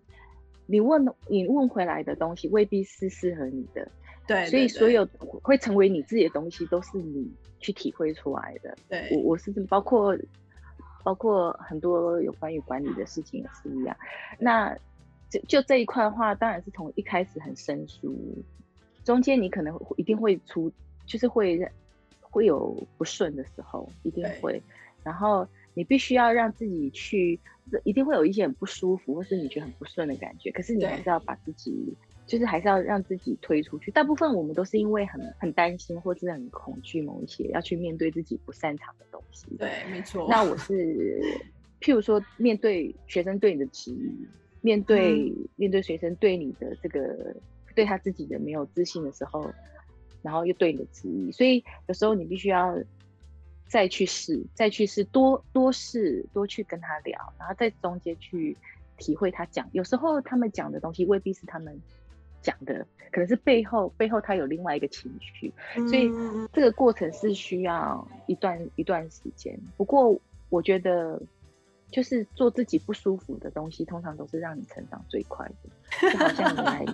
[0.66, 3.90] 你问你问回来的东西未必是适合你的，
[4.26, 5.06] 对，所以所有
[5.42, 8.76] 会成为你自己的东西都是你去体会出来的。
[8.88, 10.16] 对，我我是包括
[11.04, 13.96] 包括很多有关于管理的事情也是一样。
[14.38, 14.76] 那
[15.30, 18.14] 就就这一块的话，当然是从一开始很生疏，
[19.04, 20.72] 中间你可能一定会出，
[21.06, 21.70] 就是会
[22.20, 24.62] 会有不顺的时候，一定会，
[25.02, 25.46] 然后。
[25.78, 27.38] 你必须要让自己去，
[27.84, 30.50] 一定会有一些很不舒服，或是你觉得很不顺的感觉。
[30.50, 31.94] 可是你还是要把自己，
[32.26, 33.90] 就是还是要让自己推出去。
[33.90, 39.46] 大部分我们都是因为很很担心，或是很恐惧某一些要去面对自己不擅长的东西。
[39.58, 40.26] 对，没错。
[40.28, 41.20] 那我是，
[41.80, 44.26] 譬如说，面对学生对你的质疑，
[44.60, 47.34] 面对面对学生对你的这个
[47.74, 49.50] 对他自己的没有自信的时候，
[50.22, 52.78] 然后又对你的质疑，所以有时候你必须要。
[53.68, 58.56] 再去试，再去试，多多试，多去跟他聊，然后在中间去
[58.96, 59.68] 体会他讲。
[59.72, 61.76] 有时候他们讲的东西未必是他们
[62.46, 65.52] 讲的，可能是背后背后他有另外一个情绪，
[65.88, 66.08] 所以
[66.52, 69.58] 这个过程是需要一段一段时间。
[69.76, 70.16] 不过
[70.48, 71.20] 我觉得，
[71.90, 75.44] 就是做自己不舒服的东西，通常都是让你成长最快
[76.00, 76.86] 的，就好像你来。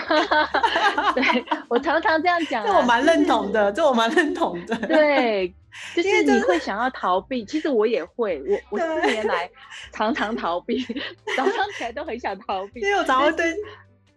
[1.14, 4.74] 对我常常这样讲，这我蛮认同的，这我蛮认同的。
[4.86, 5.52] 对，
[5.94, 9.50] 就是你会想要逃避，其实我也会，我我四年来
[9.92, 10.82] 常常逃避，
[11.36, 13.54] 早上起来都很想逃避，因为我早上对，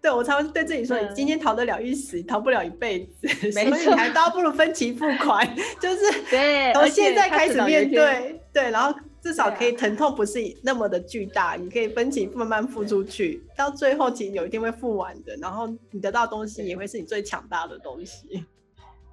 [0.03, 5.47] 对我常会对自己说，你今天逃得了一时，逃不了一辈子，所以还倒不如分期付款，
[5.81, 8.95] 就是 对，从现在开始面对，对，然后。
[9.23, 18.45] 至少可以疼痛不是那么的巨大，你可以分期慢慢付出去，到最后其实有一天会付完的，然后你得到东西也会是你最强大的东西。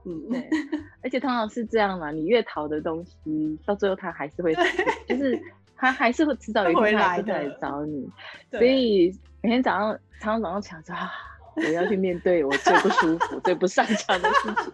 [0.05, 0.49] 嗯，对，
[1.01, 4.53] 而且通常是这样嘛，你越逃的东西，到最后它还是会，
[5.09, 5.41] 就是
[5.77, 7.23] 它还是会迟早有一天会来
[7.61, 8.11] 找你。
[8.51, 11.11] 所以每天早上，常常早上起来说啊，
[11.57, 14.73] 我要去面对我最不舒服、最不擅长的事情。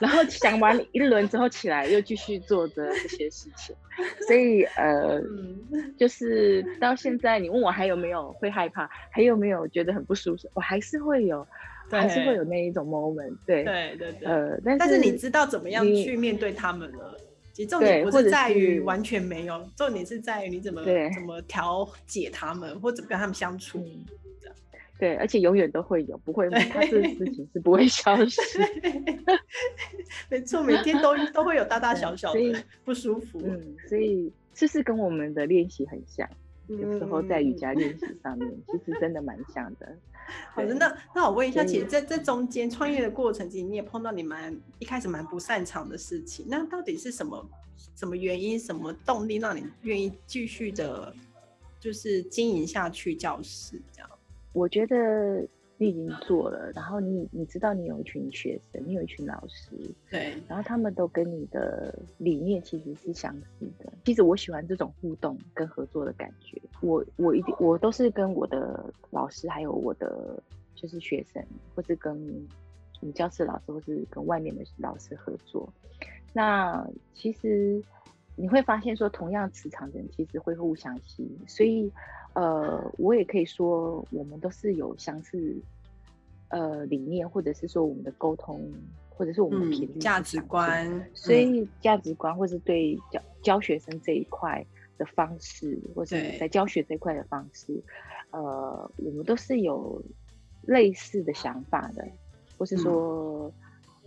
[0.00, 3.74] 然后想完一轮之后起来，又继续做着这些事情，
[4.26, 5.20] 所以呃，
[5.98, 11.46] 就是到现在，你问我还有没有会害怕，还有没有觉得很不舒服，我还是会有，
[11.90, 17.16] 还是会有那一种 moment，对对对对，呃，但是你知道怎么样去面对他们了？
[17.52, 20.82] 其实重点不是在于完全没有，重点是在于你怎么
[21.14, 23.84] 怎么调解他们，或怎么跟他们相处。
[24.98, 28.40] 对，而且永远都会有，不会，他这事情是不会消 失。
[30.28, 33.40] 没错，每天都都会有大大小小的不舒服。
[33.42, 36.28] 嗯，所以这是跟我们的练习很像，
[36.78, 39.96] 有时候在瑜伽练习上面，其实真的蛮像的。
[40.54, 47.44] 好的，那那我问一下，其实在这中间创业的过程，其实你也碰到你蛮一开始蛮不擅长的事情，那到底是什么
[47.96, 51.12] 什么原因、什么动力让你愿意继续的，
[51.80, 54.10] 就是经营下去教室这样？
[54.52, 55.46] 我觉得
[55.80, 59.74] 你已经做了，然后你你知道你有一群学生，你有一群老师，
[60.10, 63.90] 对，然后他们都跟你的理念其实是相似的。
[64.04, 66.60] 其实我喜欢这种互动跟合作的感觉。
[66.82, 70.42] 我我一定我都是跟我的老师，还有我的
[70.74, 71.42] 就是学生，
[71.74, 72.14] 或是跟
[73.00, 75.66] 你教室老师，或是跟外面的老师合作。
[76.34, 77.82] 那其实
[78.40, 81.92] 你会发现说，同样磁场的人其实会互相吸引，所以。
[82.32, 85.52] 呃，我也可以说，我们都是有相似
[86.46, 88.72] 呃理念，或者是说我们的沟通，
[89.08, 94.64] 或者是我们的频率、价值观，所以价值观或是对教教学生这一块
[94.96, 97.82] 的方式，或者在教学这一块的方式，
[98.30, 100.00] 呃，我们都是有
[100.62, 102.06] 类似的想法的，
[102.56, 103.52] 或是说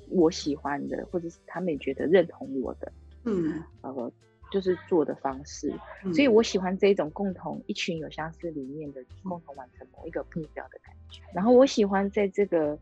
[0.08, 2.90] 我喜欢的，或者是他们也觉得认同我的，
[3.26, 4.12] 嗯，呃。
[4.52, 5.74] 就是做的方式，
[6.14, 11.24] 所以我喜欢这种共同一群有相似理念的共同完成某一个目标的感觉。
[11.34, 12.78] 然后我喜欢在这个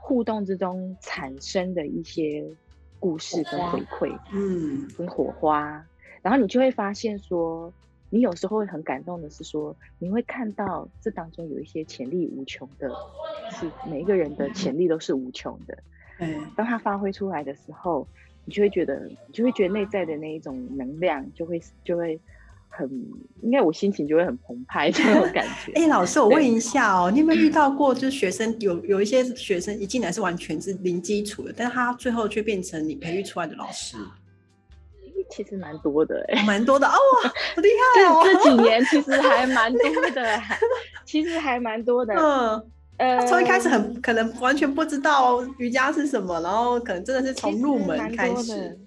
[0.00, 2.48] 互动之中产生的一些
[3.00, 5.84] 故事跟回馈，嗯，跟火花。
[6.22, 7.72] 然后你就会发现说，
[8.08, 12.88] 你有时候会很感动的是说，你会看到这当中有一些潜力无穷的，
[13.50, 15.76] 是每一个人的潜力都是无穷的。
[16.20, 18.06] 嗯，当他发挥出来的时候。
[18.46, 22.18] 你就会觉得，你就会觉得内在的那一种能量，就会就会
[22.68, 22.88] 很，
[23.42, 25.72] 应该我心情就会很澎湃这种感觉。
[25.72, 33.98] 哎，老师，我问一下哦，你有没有遇到过，就是学生有有一些学生一进来是完全是零基础的，但是他最后却变成你培育出来的老师？
[35.28, 38.22] 其实蛮多的，哎，蛮多的哦，好厉害哦！
[38.24, 40.40] 这几年其实还蛮多的，
[41.04, 42.70] 其实还蛮多的，嗯。
[42.98, 48.78] 呃，从一开始很可能完全不知道瑜伽是什么，然后可能真的是从入门开始，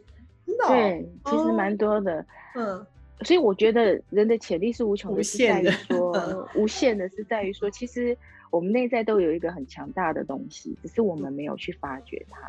[0.68, 2.26] 对，其实蛮多的。
[2.56, 2.86] 嗯，
[3.22, 5.72] 所以我觉得人的潜力是无穷无的，是在于限的。
[5.72, 8.18] 说无限的，是在于说，其实
[8.50, 12.40] 我们内在都有一个很强大的东西，只是我们没有去发掘它。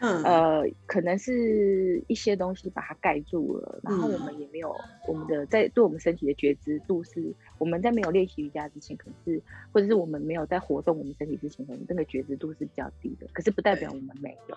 [0.00, 4.72] 嗯呃，可能是一些东西把它盖住了，然后我嗯们也没有
[5.08, 9.42] 我们的在对我们身体的觉知度是我们在没有练习瑜伽之前，可能是
[9.72, 13.26] 或者是我们没有在活动我们身体之前，可能那个觉知度是比较低的。
[13.32, 14.56] 可是不代表我们没有。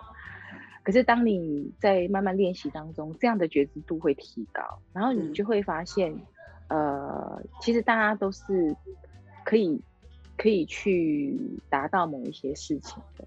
[0.84, 4.62] 可是当你在慢慢练习当中，这样的觉知度会提高，
[4.94, 6.16] 然后你嗯就会发现，
[6.70, 8.76] 呃，其实大家都是
[9.44, 9.80] 可以
[10.38, 11.36] 可以去
[11.70, 13.26] 达到某一些事情的。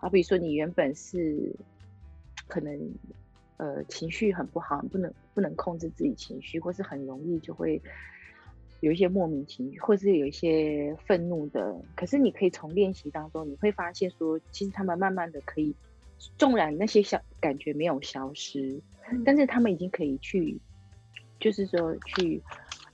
[0.00, 1.54] 好比说，你原本是
[2.48, 2.90] 可能
[3.58, 7.80] 呃情绪很不好，不能不能控制自己情绪，或是很容易就会
[8.80, 11.76] 有一些莫名情绪，或是有一些愤怒的。
[11.94, 15.76] 可是你可以从练习当中，你会发现说，其实他们慢慢的可以，
[16.38, 18.80] 纵然那些小感觉没有消失，
[19.22, 20.58] 但是他们已经可以去，
[21.38, 22.42] 就是说去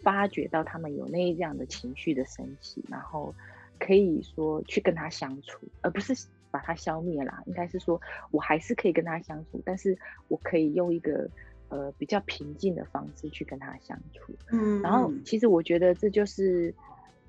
[0.03, 3.33] 发掘到他们有那样的情绪的升起，然后
[3.79, 6.13] 可以说去跟他相处，而不是
[6.57, 7.43] 把它消灭啦。
[7.47, 8.01] 应该是说
[8.31, 9.99] 我还是可以跟他相处，但是
[10.29, 11.29] 我可以用一个
[11.69, 14.33] 呃比较平静的方式去跟他相处。
[14.51, 16.73] 嗯然后其实我觉得这就是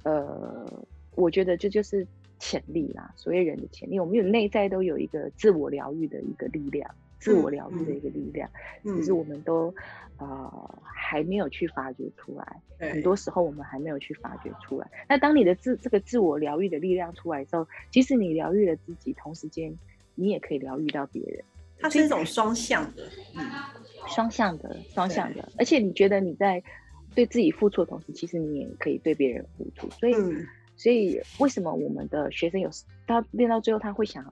[0.04, 0.66] 呃，
[1.16, 2.08] 我觉得这就是
[2.40, 3.12] 潜力啦。
[3.18, 8.50] 所谓人的潜力，我们有内在都有一个自我疗愈的一个力量，自我疗愈的一个力量，
[8.84, 9.74] 只是我们都
[10.18, 12.62] 呃还没有去发掘出来。
[12.80, 14.90] 很多时候我们还没有去发掘出来。
[15.10, 19.76] 那当你的自这个自我疗愈的力量出来之后，即使你疗愈了自己，同时间
[20.16, 21.44] 你也可以疗愈到别人。
[21.80, 23.04] 它是一种双向的，
[23.36, 23.46] 嗯，
[24.08, 26.62] 双向的，双向的，而且你觉得你在
[27.14, 29.90] 对自己付出的同时，其实你也可以对别人付出。
[29.92, 30.46] 所以，嗯
[30.76, 34.32] 所以为什么我们的学生有时他练到最后，他会想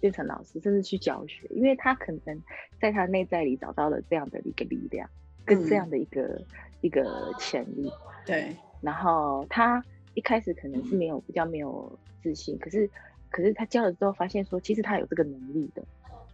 [0.00, 1.46] 变成老师，甚至去教学？
[1.50, 2.42] 因为他可能
[2.80, 5.08] 在他内在里找到了这样的一个力量，
[5.44, 6.40] 跟这样的一个、
[6.80, 7.92] 一个潜力。
[8.24, 9.84] 对，然后他
[10.14, 12.90] 一开始可能是没有比较没有自信，可是
[13.30, 15.84] 可是他教了之后，发现说其实他有这个能力的，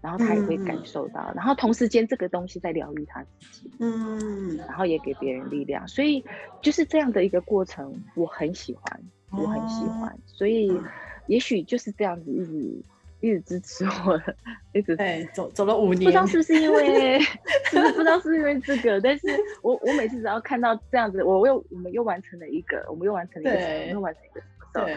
[0.01, 0.85] 然后他也会感嗯。
[0.85, 6.25] 受到，然后同时间这个东西在疗愈他自己，嗯，然后也给别人力量，所以
[6.63, 9.03] 就是这样的一个过程，我很喜欢，
[9.35, 9.93] 我很喜哦。
[10.01, 10.85] 欢，所以嗯。
[11.27, 12.85] 也许就是这样子一直
[13.21, 14.35] 一直支持我的，
[14.73, 17.21] 一直对，走走了五年，不知道是不是因为，
[17.71, 19.29] 是不是不知道是不是因为这个，但是
[19.63, 24.41] 我我每次只要看到这样子，我又我们又完成了一个，我们又完成了一个，我对们又完成一个
[24.73, 24.97] 对，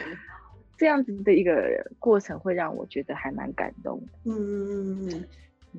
[0.77, 4.07] 这样子的一个过程会让我觉得还蛮感动的。
[4.25, 5.09] 嗯嗯嗯嗯。
[5.09, 5.25] 嗯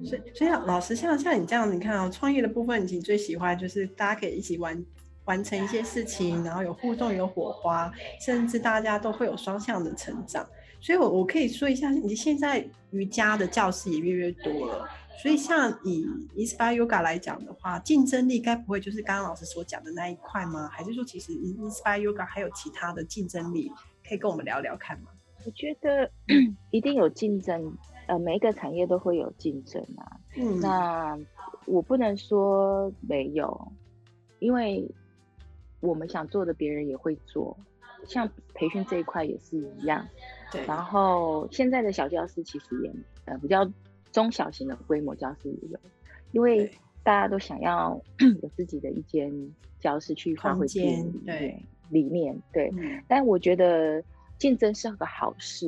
[0.05, 4.85] 所以，所以老师像像你这样，你看啊、创业的部分，你其实最喜欢就是大家可以一起完
[5.25, 10.45] 完成一些事情，然后有互动、有火花，甚至大家都会有双向的成长。
[10.85, 14.87] 所以我，我可以说一下，你现在瑜伽的教室也越来越多了。
[15.17, 16.07] 所以，像以
[16.37, 20.69] Inspire Yoga 来讲的话，竞争力该不会就是刚刚老师所讲的那一块吗？
[20.71, 23.73] 还是说，其实 Inspire Yoga 还有其他的竞争力，
[24.07, 25.09] 可以跟我们聊聊看吗？
[25.47, 26.11] 我觉得
[26.71, 27.75] 一定有竞争，
[28.07, 30.21] 呃，每一个产业都会有竞争啊。
[30.37, 31.19] 嗯，那
[31.65, 33.73] 我不能说没有，
[34.39, 34.87] 因为
[35.81, 37.57] 我们想做的，别人也会做。
[38.07, 40.07] 像培训这一块也是一样。
[40.55, 42.93] 对，然后现在的小教室其实也
[43.25, 43.71] 呃比较
[44.13, 45.79] 中小型的规模教室也有，
[46.33, 46.71] 因为
[47.03, 48.01] 大家都想要
[48.43, 49.33] 有自己的一间
[49.81, 50.87] 教室去发挥自己
[51.27, 51.53] 的
[51.91, 52.71] 理念，对。
[52.77, 54.03] 嗯，但我觉得
[54.39, 55.67] 竞争是个好事，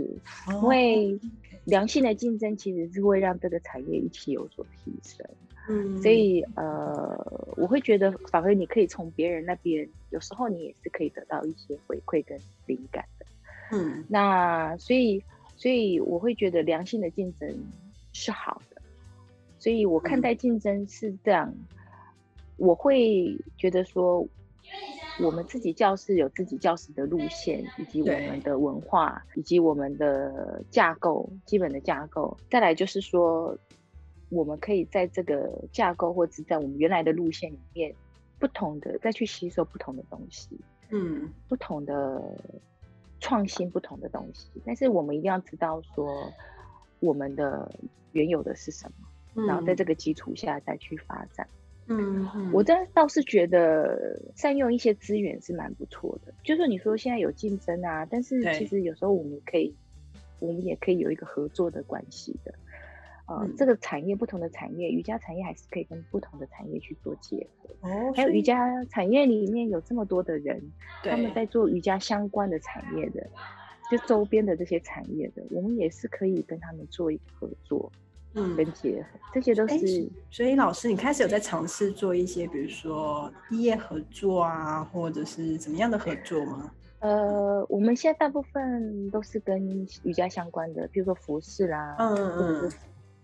[0.48, 1.18] 因哦为
[1.64, 5.26] 良性的竞争其实是会让这个产业一起有所提升。
[5.68, 13.26] 嗯，所以呃，我会觉得反而你可以从别人那边，有时候你也是可以得到一些回馈跟灵感的。
[13.72, 15.22] 嗯那所以，
[15.56, 17.48] 所以我会觉得良性的竞争
[18.12, 18.80] 是好的。
[19.58, 21.52] 所以我看嗯待竞争是这样，
[22.56, 24.26] 我会觉得说，
[25.20, 32.36] 我们自己教室有自己教室的路线，以及我们的文化，以及我们的架构，基本的架构。
[32.50, 33.56] 再来就是说，
[34.28, 37.92] 我们可以在这个架构或者在我们原来的路线里面，
[38.38, 40.60] 不同的再去吸收不同的东西。
[40.90, 42.22] 嗯不同的
[43.20, 46.32] 创新，不同的东西，但是我们一定要知道说
[47.00, 47.70] 我们的
[48.12, 51.46] 原有的是什么，嗯，然后在这个基础下再去发展。
[51.88, 56.34] 嗯嗯，我这倒是觉得善用一些资源是蛮不错的。
[56.42, 59.72] 就是你说现在有竞争啊，但是其实有时候我们可以，
[60.40, 62.52] 我们也可以有一个合作的关系的。
[63.26, 67.88] 呃，嗯这个产业不同的产业，瑜伽产业还是可以跟不同的产业去做结合。
[67.88, 70.62] 哦，还有瑜伽产业里面有这么多的人，
[71.02, 73.28] 他们在做瑜伽相关的产业的，
[73.90, 77.90] 就周边的这些产业的，我们也是可以跟他们做一个合作，
[78.34, 80.08] 嗯跟结合，这些都是。
[80.30, 86.70] 所以老师，你开始有在尝试做一些，比如说毕业合作啊，或者是怎么样的合作吗？
[87.00, 92.72] 呃，我们现在大部分都是跟瑜伽相关的，比如说服饰啦，嗯嗯，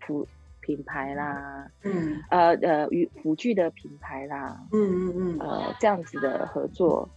[0.06, 0.26] 服
[0.60, 7.08] 品牌啦，嗯，呃呃，与辅具的品牌啦，嗯嗯嗯，呃，这样子的合作，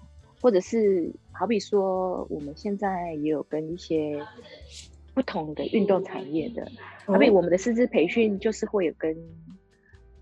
[0.42, 4.20] 或者是好比说，我们现在也有跟一些
[5.14, 6.68] 不同的运动产业的，
[7.06, 9.16] 好比我们的师资培训就是会有跟，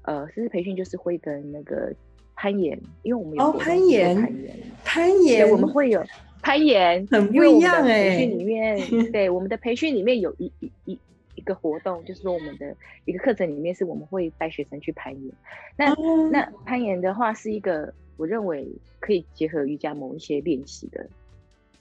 [0.01, 1.93] 呃，师资培训就是会跟那个
[2.35, 6.03] 攀岩，因为我们有攀岩，攀岩，攀岩，我们会有。
[6.41, 8.77] 攀岩很不一样哎，培训里面，
[9.13, 10.99] 对我们的培训里面有一一一
[11.35, 12.75] 一个活动，就是说我们的
[13.05, 15.33] 一个课程里面是我们会带学生去攀岩。
[15.77, 15.93] 那
[16.29, 18.67] 那攀岩的话是一个我认为
[18.99, 21.05] 可以结合瑜伽某一些练习的，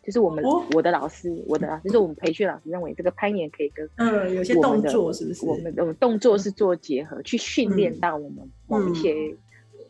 [0.02, 0.42] 就是我们
[0.74, 5.46] 我的老师，我的老师就是我们培训老师认为这个攀岩可以跟嗯有些动作是不是？
[5.46, 9.14] 我们的动作是做结合，去训练到我们某一些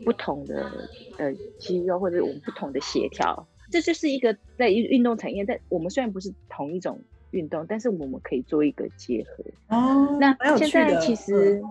[0.05, 0.89] 不同的
[1.19, 3.47] 呃肌肉或者我们不同的协调。
[3.71, 7.01] 这就是一个在运运动产业，在我们虽然不是同一种
[7.33, 9.77] 运动，但是我们可以做一个结合。
[9.77, 11.63] 哦，那现在其实，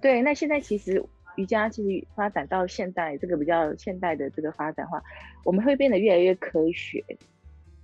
[0.00, 1.04] 对，那现在其实
[1.36, 5.02] 瑜伽其实发展到现代这个比较现代的这个发展话，
[5.44, 7.04] 我们会变得越来越科学。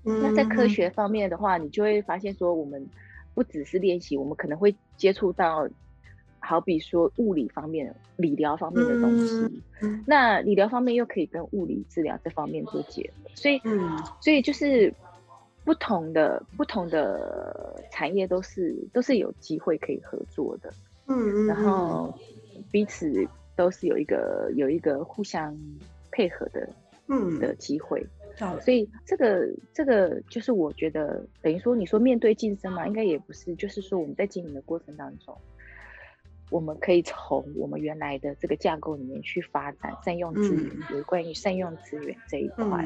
[0.03, 2.85] 那在科学方面的话，你就会发现说，我们
[3.35, 5.69] 不只是练习，我们可能会接触到。
[6.47, 9.63] 好比说物理方面、理疗方面的东西，
[10.07, 13.59] 那理疗方面又可以跟物理治疗这方面做结合，所以，
[14.21, 14.93] 所以就是
[15.65, 20.73] 不同的不同的产业都是都是有机会可以合作的，
[21.07, 22.13] 嗯嗯，然后
[22.71, 23.13] 彼此
[23.57, 25.57] 都是有一个有一个互相
[26.11, 26.69] 配合的，
[27.09, 27.39] 嗯。
[27.39, 28.07] 的机会，
[28.61, 35.37] 所以这个这个就是我觉得等于说你说面对晋升嘛，应该也不是，就是说我们在经营的过程当中。
[36.51, 42.85] 我们可以从我们原来的这个架构里面去发展善用资源，有关于善用资源这一块，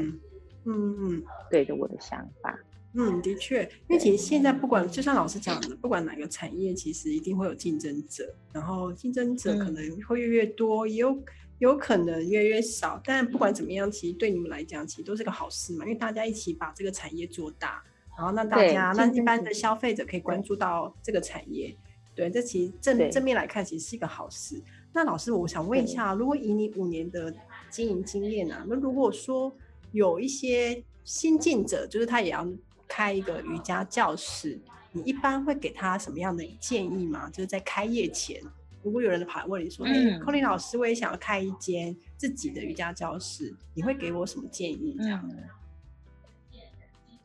[0.64, 2.58] 嗯嗯，对的，我的想法，
[2.94, 11.22] 嗯，的确，因为其实现在不管就像老师讲的，不管哪个产业，其实一定会有竞争者，然后竞争者可能会越越多，也有
[11.58, 17.82] 有可能越越少，但不管怎么样，其实对你们来讲，其实都是个好事嘛，因为大家一起把这个产业做大，
[18.16, 21.76] 然后让大家让一般的消费者可以关注到这个产业。
[22.14, 24.60] 对，这其实正正面来看，其实是一个好事。
[24.92, 27.32] 那老师，我想问一下，如果以你五年的
[27.70, 29.54] 经营经验啊，那如果说
[29.92, 32.44] 有一些新进者，就是他也要
[32.88, 34.58] 开一个瑜伽教室，
[34.92, 37.28] 你一般会给他什么样的建议吗？
[37.30, 38.42] 就是在开业前，
[38.82, 45.30] 如果有人跑来问你说：“哎，寇林老师，我也想要开一间自己的瑜伽教室，你会给我什么建议？”这样。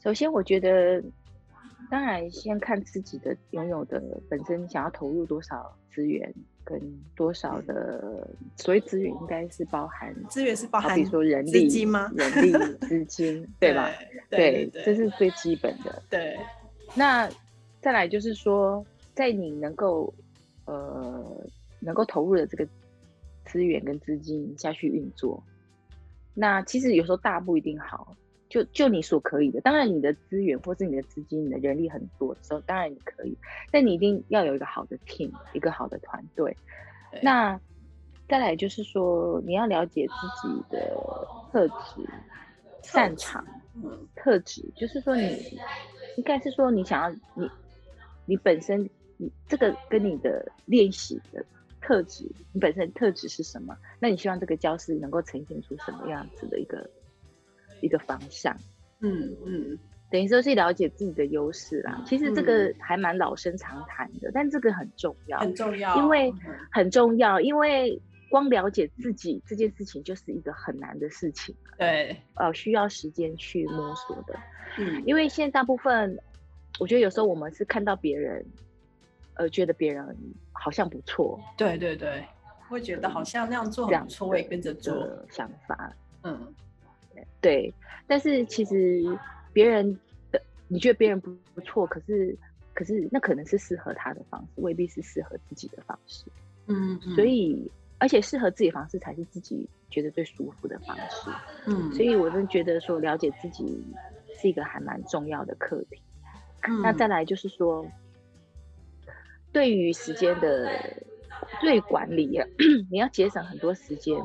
[0.03, 1.03] 首先，我觉得。
[1.91, 6.33] 当然，先看自己的拥有的本身想要投入多少资源，
[6.63, 6.79] 跟
[7.15, 12.11] 多少的所谓资源，应该是包含资源是包含，比如说人力、资金吗？
[12.15, 12.51] 人力、
[12.87, 13.89] 资金，对吧？
[14.29, 16.01] 对，这是最基本的。
[16.09, 16.37] 对。
[16.95, 17.29] 那
[17.81, 20.13] 再来就是说，在你能够
[20.65, 21.45] 呃
[21.79, 22.67] 能够投入的这个
[23.45, 25.43] 资源跟资金下去运作，
[26.33, 28.15] 那其实有时候大不一定好。
[28.53, 33.35] 就就你所可以的，当然你的资源或是你的资金、你的人力很多的时候，当然你可以，
[33.71, 36.55] 但你一定要有一个好的 team，一个好的团队。
[37.23, 37.59] 那
[38.29, 40.95] 再来就是说，你要了解自己的
[41.51, 42.07] 特质、
[42.83, 43.43] 擅长
[44.15, 45.59] 特质，就是说你
[46.17, 47.49] 应该是说你想要你
[48.27, 48.87] 你本身
[49.17, 51.43] 你这个跟你的练习的
[51.81, 53.75] 特质，你本身特质是什么？
[53.99, 56.87] 那你希望这个教室能够呈现出什么样子的一个？
[57.83, 58.55] 一个方向，
[59.01, 59.77] 嗯嗯，
[60.09, 62.01] 等于说是了解自己的优势啦。
[62.05, 66.33] 其实这个还蛮老生常谈的，但这个很重要，很重要，因为
[66.71, 71.53] 很重要，因为光了解自己这件事情就是一个很难的事情。
[71.77, 74.39] 对，呃，需要时间去摸索的。
[74.77, 76.17] 嗯，因为现在大部分，
[76.79, 78.45] 我觉得有时候我们是看到别人，
[79.33, 80.17] 呃，觉得别人
[80.53, 81.39] 好像不错。
[81.57, 82.23] 对对对，
[82.69, 85.07] 会觉得好像那样做很不错，我也跟着做。
[85.29, 86.53] 想法，嗯。
[87.41, 87.73] 对，
[88.07, 89.03] 但是其实
[89.51, 89.99] 别人
[90.31, 92.37] 的你觉得别人不不错，可是
[92.73, 96.25] 可是那可能是适合他的方式，未必是适合自己的方式。
[96.67, 97.69] 嗯，所以
[97.99, 101.29] 而且适合自己方式才是自己觉得最舒服的方式。
[101.67, 103.83] 嗯，所以我真觉得说了解自己
[104.37, 106.01] 是一个还蛮重要的课题。
[106.81, 107.85] 那再来就是说，
[109.51, 110.71] 对于时间的
[111.59, 112.39] 对管理，
[112.89, 114.17] 你要节省很多时间。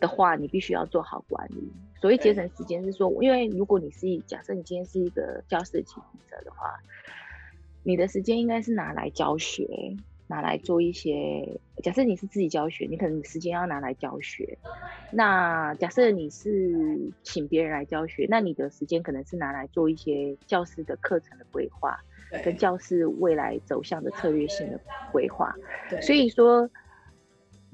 [0.00, 1.72] 的话，你必须要做好管理。
[2.00, 6.78] 所谓节省时间，是说，因为如果你是假设你今天是一个教室的经营者的话，
[7.82, 14.58] 你的时间应该是拿来教学，拿来做一些，假设你是自己教学，你可能时间要拿来教学。
[15.10, 21.98] 那假设你是请别人来教学，那你的时间可能是拿来做一些教师的课程的规划，
[22.44, 24.80] 跟教师未来走向的策略性的
[25.12, 25.54] 规划。
[26.02, 26.68] 所以说，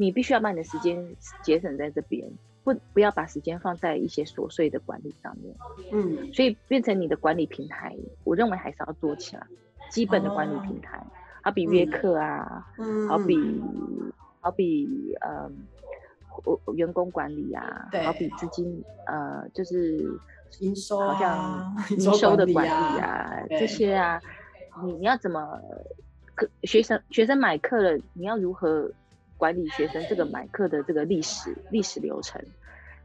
[0.01, 2.27] 你必须要把你的时间节省在这边，
[2.65, 5.55] 不不要把时间放在一些琐碎的管理上面。
[5.93, 7.95] 嗯，所以变成你的管理平台，
[8.25, 9.47] 我认为还是要做起来，
[9.91, 11.05] 基本的管理平台。
[11.43, 13.63] 好比约课啊，嗯好比
[14.41, 15.51] 好比呃，
[16.75, 20.19] 员工管理啊，好比资金呃，就是
[20.61, 24.19] 营收好像营收的管理啊，这些啊，
[24.83, 25.61] 你你要怎么
[26.35, 28.91] 课学生学生买课了，你要如何
[29.41, 32.41] 管理学生这个买课的这个历史历史流程，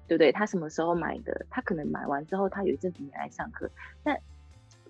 [0.08, 0.32] 对不对？
[0.32, 1.48] 他什么时候买的？
[1.50, 3.72] 他可能买完之后，他有一阵子没来上课，
[4.04, 4.20] 但。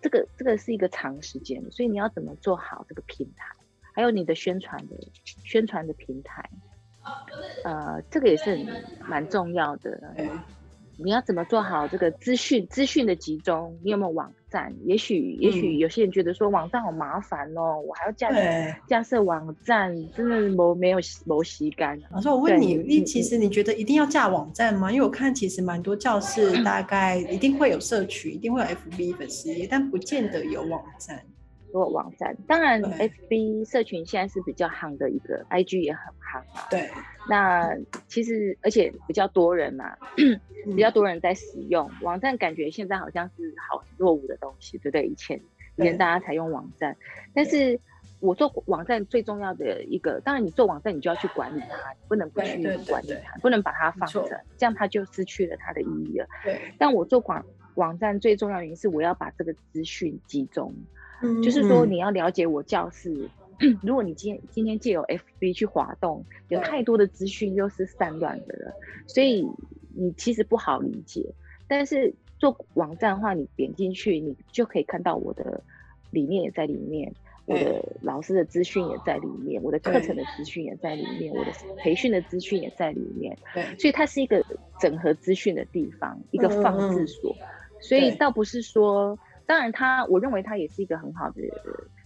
[0.01, 3.55] 这个这个是一个长时间，所以你要怎么做好这个平台，
[3.91, 4.95] 还有你的宣传的
[5.43, 6.47] 宣传的平台，
[7.63, 8.63] 呃，这个也是
[9.07, 9.99] 蛮重要的。
[10.97, 13.79] 你要怎么做好这个资讯资讯的集中？
[13.83, 14.74] 你有没有网站？
[14.86, 18.30] 也许也许有些人觉得说网站好麻烦哦，我还要架
[18.88, 21.99] 架设网站，真的没没有没习干。
[22.12, 24.89] 老师，我问你，你其实你觉得一定要架网站吗？
[24.89, 31.22] 因为我看其实蛮多教室 大概一定会有社群，一定会有 FB 粉丝页，但不见得有网站。
[31.76, 36.65] 做网站，当然，FB 社群现在是比较夯的一个，IG 也很夯啊。
[36.71, 36.89] 对，
[37.28, 37.76] 那
[38.07, 39.93] 其实而且比较多人嘛，
[40.63, 45.05] 比较多人在使用网站，感觉现在好像是好落伍的东西，对不对？
[45.05, 45.38] 以前
[45.76, 46.95] 以前大家才用网站，
[47.34, 47.78] 但是
[48.21, 56.28] 我做网站最重要的一个，当然你做网站，你就要去管理它，不能不去管理它，不能把它放着，这样它就失去了它的意义了。
[56.41, 60.73] 对，但我做广网站最重要原因是我要把这个资讯集中。
[61.41, 63.30] 就是说，你要了解我教室。
[63.82, 68.73] 如果你今天今天借由 FB 去滑动，有太多的资讯又是散乱的了，
[69.07, 69.47] 所以
[69.95, 71.34] 你其实不好理解。
[71.65, 75.63] 但是做网站的话，你点进去，你就可以看到我的
[76.11, 77.13] 理念也在里面，
[77.45, 83.38] 我的老师的资讯也在里面，我的课程的资讯也在里面，我的培训的资讯也在里面。
[83.53, 84.45] 对，所以它是一个
[84.82, 87.34] 整合资讯的地方，一个放置所。
[87.80, 89.17] 所以倒不是说。
[89.45, 91.41] 当然，它我认为它也是一个很好的，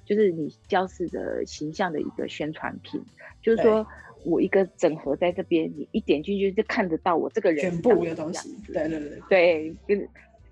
[0.05, 3.01] 就是你教室的形象的一个宣传品。
[3.41, 3.85] 就是说
[4.25, 8.55] 我一个整合在这边，你一点进去就看得到我这个人全部的东西。
[8.67, 10.09] 对对对对，跟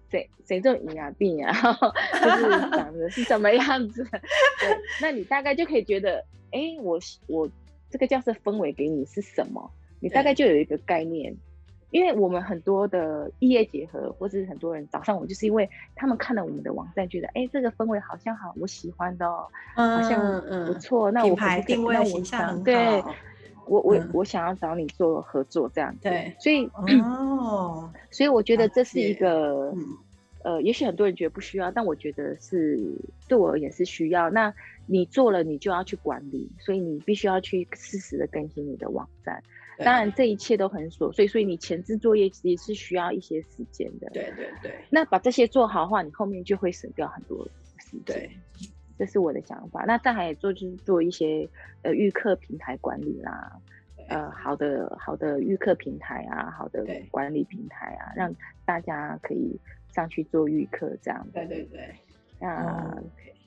[0.09, 1.51] 谁谁这种啊病啊，
[2.13, 4.03] 就是长得是什么样子。
[4.61, 7.49] 对，那你大概就可以觉得，哎，我我
[7.89, 9.69] 这个教室氛围给你是什么？
[9.99, 11.35] 你大概就有一个概念。
[11.91, 21.09] 因为我们很多的异业结合，或者是很多人找上我，就是因为他们看了我们的网站，觉得哎，这个氛围好像好，我喜欢的哦，好像不错。
[21.11, 23.01] 那我牌定位形象对，
[23.65, 26.09] 我我我想要找你做合作这样子。
[26.09, 26.69] 对，所以
[27.03, 29.73] 哦， 所以我觉得这是一个，
[30.43, 32.77] 呃，也许很多人觉得不需要，但我觉得是
[33.29, 34.29] 对我而言是需要。
[34.29, 34.53] 那
[34.88, 39.41] 你做了，你就要去管理，所以你必须要去适时的更新你的网站。
[39.80, 44.09] 当然，这一切都很琐碎，所以你前置作业其实是需要一些时间的。
[44.11, 44.73] 对对对。
[44.89, 47.47] 那把这些做好的话，你后面就会省掉很多
[47.78, 48.03] 时间。
[48.05, 48.32] 对，
[48.97, 49.86] 这是我的想法。
[49.86, 51.47] 那再还做就是做一些
[51.84, 53.53] 呃预课平台管理啦，
[54.09, 58.34] 呃好的好的预课平台啊，好的管理平台啊，让
[58.65, 59.59] 大家可以
[59.93, 61.28] 上去做预课这样。
[61.32, 61.93] 对对对。
[62.39, 62.97] 那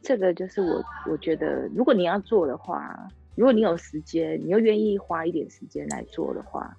[0.01, 3.09] 这个就是我我觉得，如果你要做的话。
[3.41, 6.77] 如果你有时间，你又愿意花一点时间来做的话，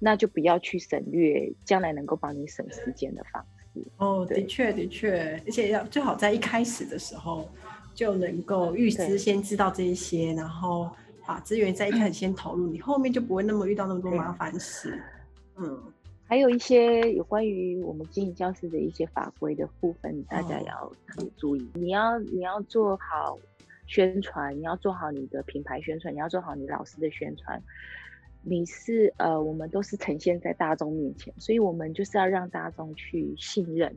[0.00, 3.40] 那就不要去省略将来能够帮你省时间的方
[3.72, 3.80] 式。
[3.98, 7.48] 哦，的确的确，而且要最好在一开始的时候
[7.94, 10.90] 就能够预知先知道这一些，然后
[11.24, 15.00] 把资源在一开始先投入，你后面就不会那么遇到那么多麻烦事。
[15.54, 15.80] 嗯，
[16.24, 21.70] 还有一些有关于我们经营教室的一些法规的部分，大家要特别注意。
[21.74, 23.38] 你要你要做好。
[23.90, 27.60] 宣传，你要做好你的品牌宣传，你要做好你老师的宣传。
[28.40, 33.92] 你是呃，我们都是呈现在大众面前，所以我们就是要让大众去信任，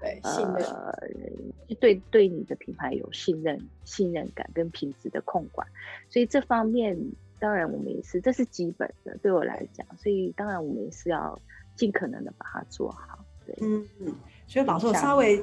[0.00, 5.68] 对，信任，对对你的品牌有信任、信任感跟品质的控管。
[6.08, 6.98] 所以这方面，
[7.38, 9.86] 当然我们也是，这是基本的，对我来讲。
[9.98, 11.38] 所以当然我们也是要
[11.76, 13.22] 尽可能的把它做好。
[13.44, 14.14] 对，嗯嗯。
[14.46, 15.38] 所以老师，我稍微。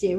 [0.00, 0.18] 结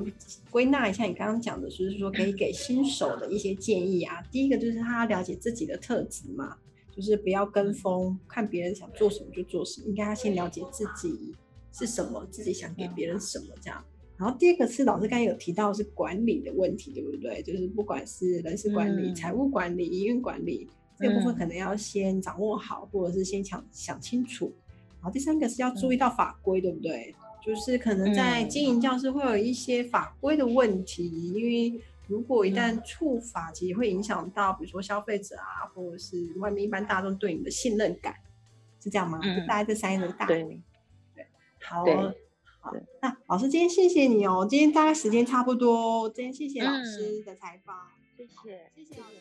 [0.51, 4.21] 归纳一下，你刚刚讲的，就是说可以给新手的一些建议啊。
[4.31, 6.55] 第一个就是他了解自己的特质嘛，
[6.95, 11.33] 就是不要跟风，看别人想做什么就做什么，应该要先了解自己
[11.73, 13.83] 是什么，自己想给别人什么这样。
[14.17, 17.41] 然后第二个是老师刚才有提到是管理的问题，对不对？
[17.41, 24.53] 就是不管是人事管理、嗯财务管理、营运管理这个部分，嗯可能要先掌握好，或者是先想想清楚。
[25.01, 27.15] 然后第三个是要注意到法规，对不对？
[27.45, 28.49] 就是可能在嗯。
[28.49, 38.15] 经营教室会有一些法规的问题，因为如果一旦触法，其实会影响到比如说消费者啊，或者是外面一般大众对你的信任感，
[38.81, 39.19] 是这样吗？
[39.23, 39.41] 嗯。
[39.41, 40.61] 就大概这三个大对，
[41.63, 42.13] 好对哦，
[42.59, 47.87] 好，那老师今天谢谢你哦，今天大概时间差不多，今天谢谢老嗯师的采访，
[48.17, 49.15] 谢谢，谢谢老师。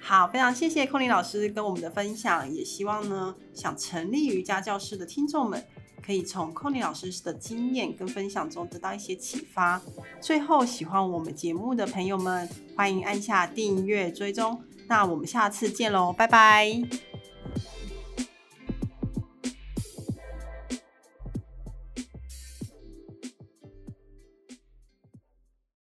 [0.00, 5.64] 好，非常谢谢空林老师跟我们的分享，也希望呢想成立瑜伽教室的听众们，
[6.04, 9.80] 可以从 Kony 老师的经验跟分享中得到一些启发。
[10.20, 14.60] 最后，喜欢我们节目的朋友们，欢迎按下订阅追踪。
[14.86, 17.13] 那我们下次见喽，拜拜。